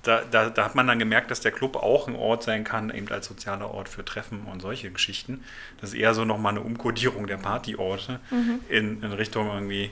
[0.02, 2.90] da, da, da, hat man dann gemerkt, dass der Club auch ein Ort sein kann,
[2.90, 5.44] eben als sozialer Ort für Treffen und solche Geschichten.
[5.80, 8.60] Das ist eher so nochmal eine Umkodierung der Partyorte mhm.
[8.68, 9.90] in, in Richtung irgendwie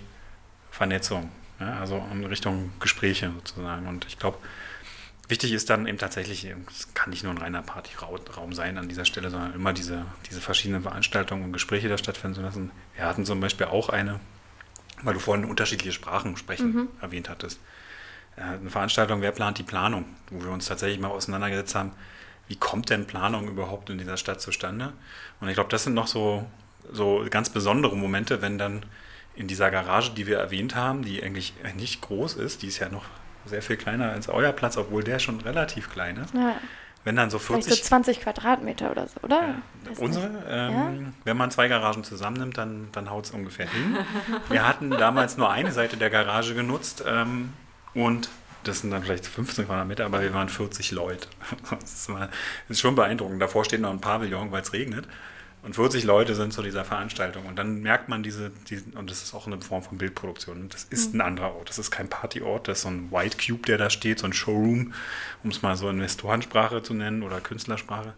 [0.70, 1.30] Vernetzung,
[1.60, 3.86] ja, also in Richtung Gespräche sozusagen.
[3.86, 4.38] Und ich glaube,
[5.28, 9.04] wichtig ist dann eben tatsächlich, es kann nicht nur ein reiner Partyraum sein an dieser
[9.04, 12.70] Stelle, sondern immer diese, diese verschiedenen Veranstaltungen und Gespräche da stattfinden zu lassen.
[12.94, 14.20] Wir hatten zum Beispiel auch eine,
[15.02, 16.88] weil du vorhin unterschiedliche Sprachen sprechen mhm.
[17.02, 17.60] erwähnt hattest
[18.38, 21.92] eine Veranstaltung, wer plant die Planung, wo wir uns tatsächlich mal auseinandergesetzt haben,
[22.48, 24.92] wie kommt denn Planung überhaupt in dieser Stadt zustande?
[25.40, 26.46] Und ich glaube, das sind noch so,
[26.90, 28.84] so ganz besondere Momente, wenn dann
[29.34, 32.88] in dieser Garage, die wir erwähnt haben, die eigentlich nicht groß ist, die ist ja
[32.88, 33.04] noch
[33.44, 36.34] sehr viel kleiner als euer Platz, obwohl der schon relativ klein ist.
[36.34, 36.56] Ja.
[37.04, 37.64] Wenn dann so 40.
[37.64, 39.40] Vielleicht so 20 Quadratmeter oder so, oder?
[39.40, 39.92] Ja.
[39.98, 40.92] Unsere, ähm, ja?
[41.24, 43.96] wenn man zwei Garagen zusammennimmt, dann, dann haut es ungefähr hin.
[44.48, 47.04] wir hatten damals nur eine Seite der Garage genutzt.
[47.06, 47.52] Ähm,
[47.98, 48.28] und
[48.62, 51.28] das sind dann vielleicht 15 Quadratmeter, aber wir waren 40 Leute.
[51.70, 52.08] Das
[52.68, 53.42] ist, schon beeindruckend.
[53.42, 55.06] Davor steht noch ein Pavillon, weil es regnet.
[55.62, 57.46] Und 40 Leute sind zu dieser Veranstaltung.
[57.46, 60.68] Und dann merkt man diese, diese und das ist auch eine Form von Bildproduktion.
[60.68, 61.20] Das ist mhm.
[61.20, 61.68] ein anderer Ort.
[61.68, 62.68] Das ist kein Partyort.
[62.68, 64.94] Das ist so ein White Cube, der da steht, so ein Showroom,
[65.42, 68.14] um es mal so Investorensprache zu nennen oder Künstlersprache.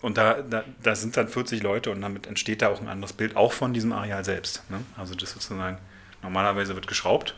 [0.00, 3.12] Und da, da, da sind dann 40 Leute und damit entsteht da auch ein anderes
[3.12, 4.68] Bild, auch von diesem Areal selbst.
[4.70, 4.80] Ne?
[4.96, 5.78] Also das sozusagen,
[6.22, 7.34] normalerweise wird geschraubt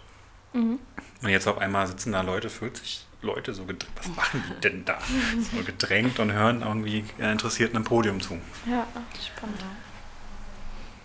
[0.55, 0.79] Mhm.
[1.23, 4.99] Und jetzt auf einmal sitzen da Leute, 40 Leute, so was machen die denn da?
[5.53, 8.35] So gedrängt und hören irgendwie interessiert einem Podium zu.
[8.67, 8.87] Ja,
[9.37, 9.61] spannend.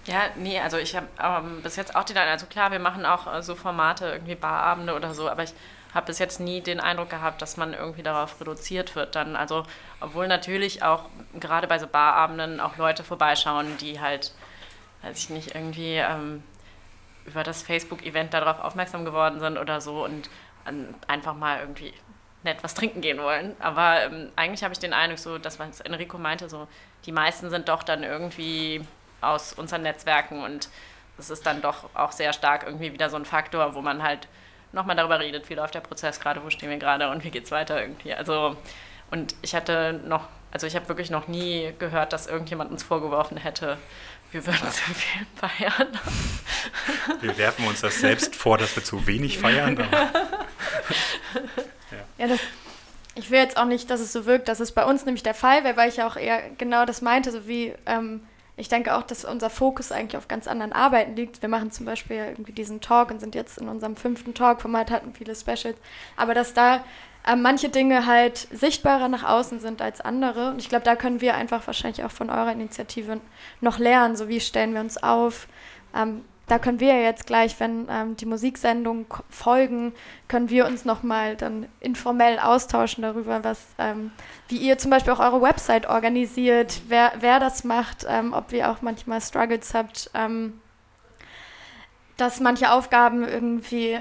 [0.06, 3.32] Ja, nee, also ich habe ähm, bis jetzt auch die, also klar, wir machen auch
[3.32, 5.54] äh, so Formate, irgendwie Barabende oder so, aber ich
[5.93, 9.36] habe bis jetzt nie den Eindruck gehabt, dass man irgendwie darauf reduziert wird dann.
[9.36, 9.64] Also,
[10.00, 11.06] obwohl natürlich auch
[11.39, 14.34] gerade bei so Barabenden auch Leute vorbeischauen, die halt,
[15.02, 16.43] weiß ich nicht, irgendwie ähm,
[17.26, 20.30] über das Facebook-Event darauf aufmerksam geworden sind oder so und
[21.08, 21.94] einfach mal irgendwie
[22.44, 23.56] nett was trinken gehen wollen.
[23.60, 26.68] Aber ähm, eigentlich habe ich den Eindruck, so, dass was Enrico meinte, so,
[27.06, 28.82] die meisten sind doch dann irgendwie
[29.22, 30.70] aus unseren Netzwerken und
[31.18, 34.28] das ist dann doch auch sehr stark irgendwie wieder so ein Faktor, wo man halt
[34.72, 37.44] nochmal darüber redet, wie läuft der Prozess gerade, wo stehen wir gerade und wie geht
[37.44, 38.14] es weiter irgendwie.
[38.14, 38.56] Also,
[39.12, 43.38] und ich hatte noch, also ich habe wirklich noch nie gehört, dass irgendjemand uns vorgeworfen
[43.38, 43.78] hätte,
[44.32, 45.88] wir würden zu viel feiern.
[47.22, 49.78] Wir werfen uns das selbst vor, dass wir zu wenig feiern.
[49.92, 50.12] ja.
[52.18, 52.40] ja, das,
[53.16, 55.34] ich will jetzt auch nicht, dass es so wirkt, dass es bei uns nämlich der
[55.34, 58.22] Fall wäre, weil ich ja auch eher genau das meinte, so wie ähm,
[58.60, 61.42] ich denke auch, dass unser Fokus eigentlich auf ganz anderen Arbeiten liegt.
[61.42, 65.14] Wir machen zum Beispiel irgendwie diesen Talk und sind jetzt in unserem fünften Talk-Format, hatten
[65.14, 65.78] viele Specials,
[66.18, 66.84] aber dass da
[67.30, 70.50] äh, manche Dinge halt sichtbarer nach außen sind als andere.
[70.50, 73.22] Und ich glaube, da können wir einfach wahrscheinlich auch von eurer Initiative
[73.62, 74.16] noch lernen.
[74.16, 75.48] So wie stellen wir uns auf?
[75.96, 79.94] Ähm, da können wir jetzt gleich, wenn ähm, die Musiksendungen folgen,
[80.28, 84.12] können wir uns nochmal dann informell austauschen darüber, was, ähm,
[84.48, 88.72] wie ihr zum Beispiel auch eure Website organisiert, wer, wer das macht, ähm, ob ihr
[88.72, 90.60] auch manchmal Struggles habt, ähm,
[92.18, 94.00] dass manche Aufgaben irgendwie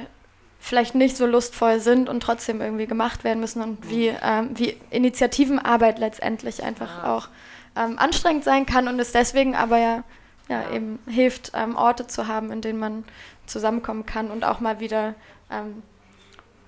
[0.68, 4.76] vielleicht nicht so lustvoll sind und trotzdem irgendwie gemacht werden müssen und wie, ähm, wie
[4.90, 7.16] Initiativenarbeit letztendlich einfach ja.
[7.16, 7.28] auch
[7.74, 10.04] ähm, anstrengend sein kann und es deswegen aber ja,
[10.48, 10.70] ja, ja.
[10.72, 13.04] eben hilft, ähm, Orte zu haben, in denen man
[13.46, 15.14] zusammenkommen kann und auch mal wieder
[15.50, 15.82] ähm,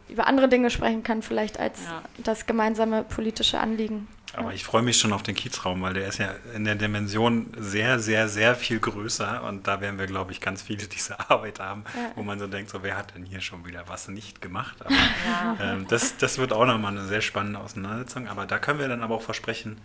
[0.08, 1.80] über andere Dinge sprechen kann, vielleicht als
[2.18, 4.08] das gemeinsame politische Anliegen.
[4.34, 7.52] Aber ich freue mich schon auf den Kiezraum, weil der ist ja in der Dimension
[7.58, 11.58] sehr, sehr, sehr viel größer und da werden wir, glaube ich, ganz viele dieser Arbeit
[11.58, 12.12] haben, ja.
[12.14, 14.76] wo man so denkt, so wer hat denn hier schon wieder was nicht gemacht?
[14.84, 15.56] Aber ja.
[15.60, 18.28] ähm, das, das wird auch nochmal eine sehr spannende Auseinandersetzung.
[18.28, 19.78] Aber da können wir dann aber auch versprechen,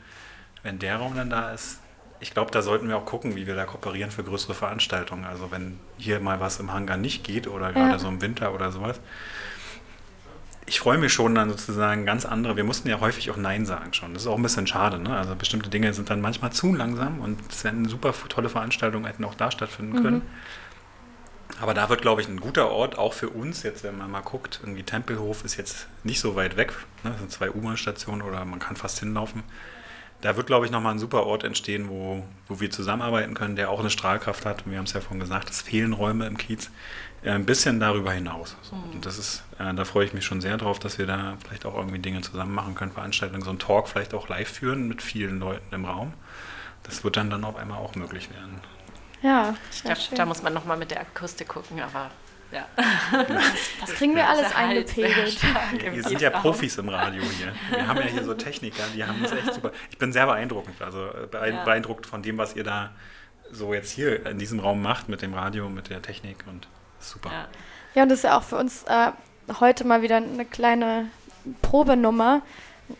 [0.64, 1.80] wenn der Raum dann da ist,
[2.20, 5.26] ich glaube, da sollten wir auch gucken, wie wir da kooperieren für größere Veranstaltungen.
[5.26, 8.00] Also wenn hier mal was im Hangar nicht geht oder gerade ja.
[8.00, 9.00] so im Winter oder sowas,
[10.68, 12.56] ich freue mich schon dann sozusagen ganz andere.
[12.56, 14.14] Wir mussten ja häufig auch Nein sagen schon.
[14.14, 14.98] Das ist auch ein bisschen schade.
[14.98, 15.16] Ne?
[15.16, 19.06] Also bestimmte Dinge sind dann manchmal zu langsam und es wäre eine super tolle Veranstaltung,
[19.06, 20.18] hätten auch da stattfinden können.
[20.18, 20.22] Mhm.
[21.62, 24.22] Aber da wird, glaube ich, ein guter Ort, auch für uns, jetzt wenn man mal
[24.22, 27.12] guckt, irgendwie Tempelhof ist jetzt nicht so weit weg, ne?
[27.12, 29.44] das sind zwei U-Bahn-Stationen oder man kann fast hinlaufen.
[30.22, 33.70] Da wird, glaube ich, nochmal ein super Ort entstehen, wo, wo wir zusammenarbeiten können, der
[33.70, 34.66] auch eine Strahlkraft hat.
[34.66, 36.72] Wir haben es ja vorhin gesagt, es fehlen Räume im Kiez
[37.34, 38.56] ein bisschen darüber hinaus.
[38.72, 38.96] Mhm.
[38.96, 41.66] Und das ist, äh, da freue ich mich schon sehr drauf, dass wir da vielleicht
[41.66, 45.02] auch irgendwie Dinge zusammen machen können, Veranstaltungen, so ein Talk vielleicht auch live führen mit
[45.02, 46.14] vielen Leuten im Raum.
[46.84, 48.62] Das wird dann dann auf einmal auch möglich werden.
[49.22, 52.12] Ja, da, da muss man nochmal mit der Akustik gucken, aber
[52.52, 52.68] ja.
[53.82, 55.40] Das kriegen wir alles eingepegelt.
[55.94, 57.54] Wir sind ja Profis im Radio hier.
[57.72, 59.72] Wir haben ja hier so Techniker, die haben das echt super.
[59.90, 62.92] Ich bin sehr beeindruckend, also äh, beeindruckt von dem, was ihr da
[63.52, 66.68] so jetzt hier in diesem Raum macht mit dem Radio, mit der Technik und
[67.06, 67.32] Super.
[67.32, 67.48] Ja.
[67.94, 69.12] ja, und das ist ja auch für uns äh,
[69.60, 71.10] heute mal wieder eine kleine
[71.62, 72.42] Probenummer.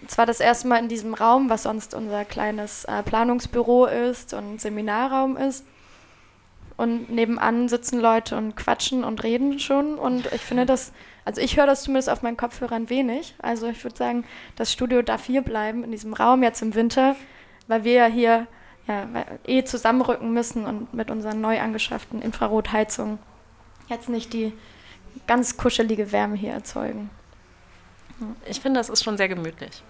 [0.08, 4.60] Zwar das erste Mal in diesem Raum, was sonst unser kleines äh, Planungsbüro ist und
[4.60, 5.66] Seminarraum ist.
[6.78, 9.96] Und nebenan sitzen Leute und quatschen und reden schon.
[9.98, 10.92] Und ich finde das,
[11.24, 13.36] also ich höre das zumindest auf meinen Kopfhörern wenig.
[13.42, 14.26] Also ich würde sagen,
[14.56, 17.16] das Studio darf hier bleiben, in diesem Raum jetzt im Winter,
[17.68, 18.48] weil wir ja hier
[18.88, 19.08] ja,
[19.48, 23.20] eh zusammenrücken müssen und mit unseren neu angeschafften Infrarotheizungen
[23.90, 24.54] jetzt nicht die
[25.28, 27.10] ganz kuschelige Wärme hier erzeugen.
[28.48, 29.84] Ich finde, das ist schon sehr gemütlich.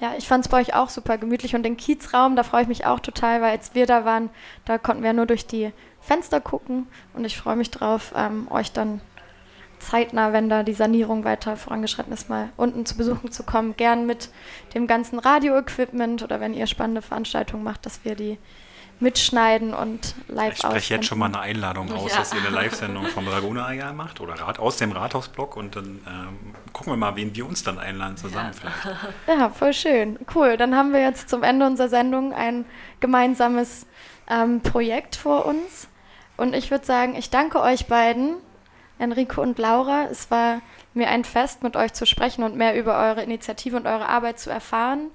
[0.00, 2.68] Ja, ich fand es bei euch auch super gemütlich und den Kiezraum, da freue ich
[2.68, 4.30] mich auch total, weil als wir da waren,
[4.64, 8.72] da konnten wir nur durch die Fenster gucken und ich freue mich drauf, ähm, euch
[8.72, 9.00] dann
[9.78, 13.76] zeitnah, wenn da die Sanierung weiter vorangeschritten ist, mal unten zu besuchen zu kommen.
[13.76, 14.30] Gern mit
[14.74, 18.38] dem ganzen Radio-Equipment oder wenn ihr spannende Veranstaltungen macht, dass wir die
[19.02, 22.18] mitschneiden und live Ich spreche jetzt schon mal eine Einladung aus, ja.
[22.18, 26.00] dass ihr eine Live-Sendung vom Dragoner Areal macht oder Rat, aus dem Rathausblock und dann
[26.06, 28.70] ähm, gucken wir mal, wen wir uns dann einladen zusammen ja.
[28.72, 28.98] vielleicht.
[29.26, 30.18] Ja, voll schön.
[30.34, 30.56] Cool.
[30.56, 32.64] Dann haben wir jetzt zum Ende unserer Sendung ein
[33.00, 33.86] gemeinsames
[34.30, 35.88] ähm, Projekt vor uns.
[36.36, 38.36] Und ich würde sagen, ich danke euch beiden,
[38.98, 40.04] Enrico und Laura.
[40.10, 40.60] Es war
[40.94, 44.38] mir ein Fest, mit euch zu sprechen und mehr über eure Initiative und eure Arbeit
[44.38, 45.10] zu erfahren.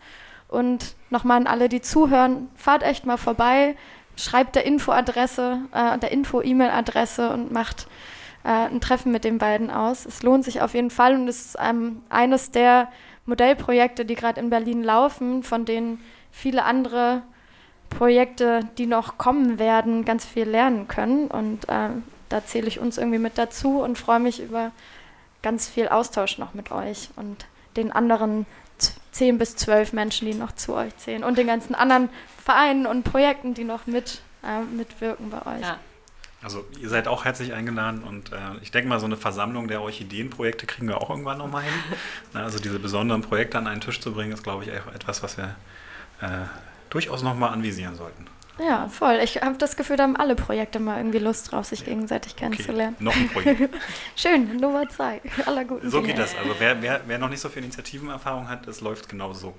[0.47, 3.75] Und nochmal an alle, die zuhören, fahrt echt mal vorbei,
[4.15, 7.87] schreibt der Infoadresse, äh, der Info-E-Mail-Adresse und macht
[8.43, 10.05] äh, ein Treffen mit den beiden aus.
[10.05, 12.89] Es lohnt sich auf jeden Fall und es ist ähm, eines der
[13.25, 17.23] Modellprojekte, die gerade in Berlin laufen, von denen viele andere
[17.89, 21.27] Projekte, die noch kommen werden, ganz viel lernen können.
[21.27, 21.89] Und äh,
[22.29, 24.71] da zähle ich uns irgendwie mit dazu und freue mich über
[25.41, 27.45] ganz viel Austausch noch mit euch und
[27.75, 28.45] den anderen
[29.17, 32.09] zehn bis zwölf Menschen, die noch zu euch zählen und den ganzen anderen
[32.43, 35.61] Vereinen und Projekten, die noch mit, äh, mitwirken bei euch.
[35.61, 35.79] Ja.
[36.43, 39.81] Also ihr seid auch herzlich eingeladen und äh, ich denke mal, so eine Versammlung der
[39.81, 41.73] Orchideenprojekte kriegen wir auch irgendwann nochmal hin.
[42.33, 45.55] also diese besonderen Projekte an einen Tisch zu bringen, ist, glaube ich, etwas, was wir
[46.21, 46.45] äh,
[46.91, 48.27] durchaus nochmal anvisieren sollten.
[48.59, 49.19] Ja, voll.
[49.23, 52.95] Ich habe das Gefühl, da haben alle Projekte mal irgendwie Lust drauf, sich gegenseitig kennenzulernen.
[52.95, 53.03] Okay.
[53.03, 53.75] Noch ein Projekt.
[54.15, 55.21] Schön, Nummer zwei.
[55.45, 56.13] Aller guten So Dinge.
[56.13, 56.35] geht das.
[56.35, 59.53] Also wer, wer, wer noch nicht so viel Initiativenerfahrung hat, es läuft genau so.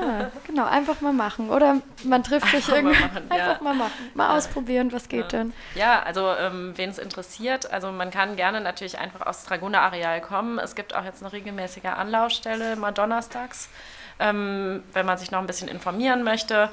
[0.00, 1.50] Ja, genau, einfach mal machen.
[1.50, 2.98] Oder man trifft sich irgendwie.
[2.98, 3.62] Mal machen, einfach ja.
[3.62, 4.10] mal machen.
[4.14, 4.36] Mal ja.
[4.36, 5.52] ausprobieren, was geht denn.
[5.74, 10.20] Ja, also ähm, wen es interessiert, also man kann gerne natürlich einfach aus Dragoner Areal
[10.20, 10.58] kommen.
[10.58, 13.68] Es gibt auch jetzt eine regelmäßige Anlaufstelle, mal donnerstags,
[14.18, 16.68] ähm, wenn man sich noch ein bisschen informieren möchte.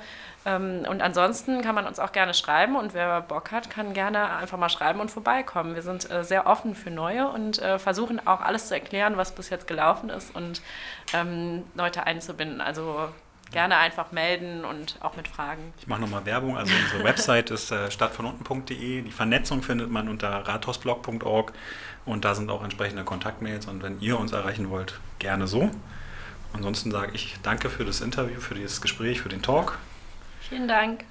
[0.46, 4.36] Ähm, und ansonsten kann man uns auch gerne schreiben und wer Bock hat, kann gerne
[4.38, 5.76] einfach mal schreiben und vorbeikommen.
[5.76, 9.34] Wir sind äh, sehr offen für Neue und äh, versuchen auch alles zu erklären, was
[9.34, 10.62] bis jetzt gelaufen ist und
[11.14, 12.62] ähm, Leute einzubinden.
[12.62, 13.10] Also
[13.52, 15.74] gerne einfach melden und auch mit Fragen.
[15.80, 16.58] Ich mache nochmal Werbung.
[16.58, 19.02] Also unsere Website ist äh, stadtvonunten.de.
[19.02, 21.54] Die Vernetzung findet man unter rathausblog.org
[22.06, 25.72] und da sind auch entsprechende Kontaktmails und wenn ihr uns erreichen wollt, gerne so.
[26.54, 29.78] Ansonsten sage ich danke für das Interview, für dieses Gespräch, für den Talk.
[30.42, 31.06] Vielen Dank.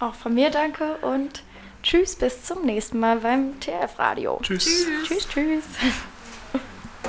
[0.00, 1.42] Auch von mir danke und
[1.82, 4.38] tschüss, bis zum nächsten Mal beim TF Radio.
[4.42, 4.64] Tschüss.
[5.04, 5.28] Tschüss, tschüss.
[5.28, 5.94] tschüss.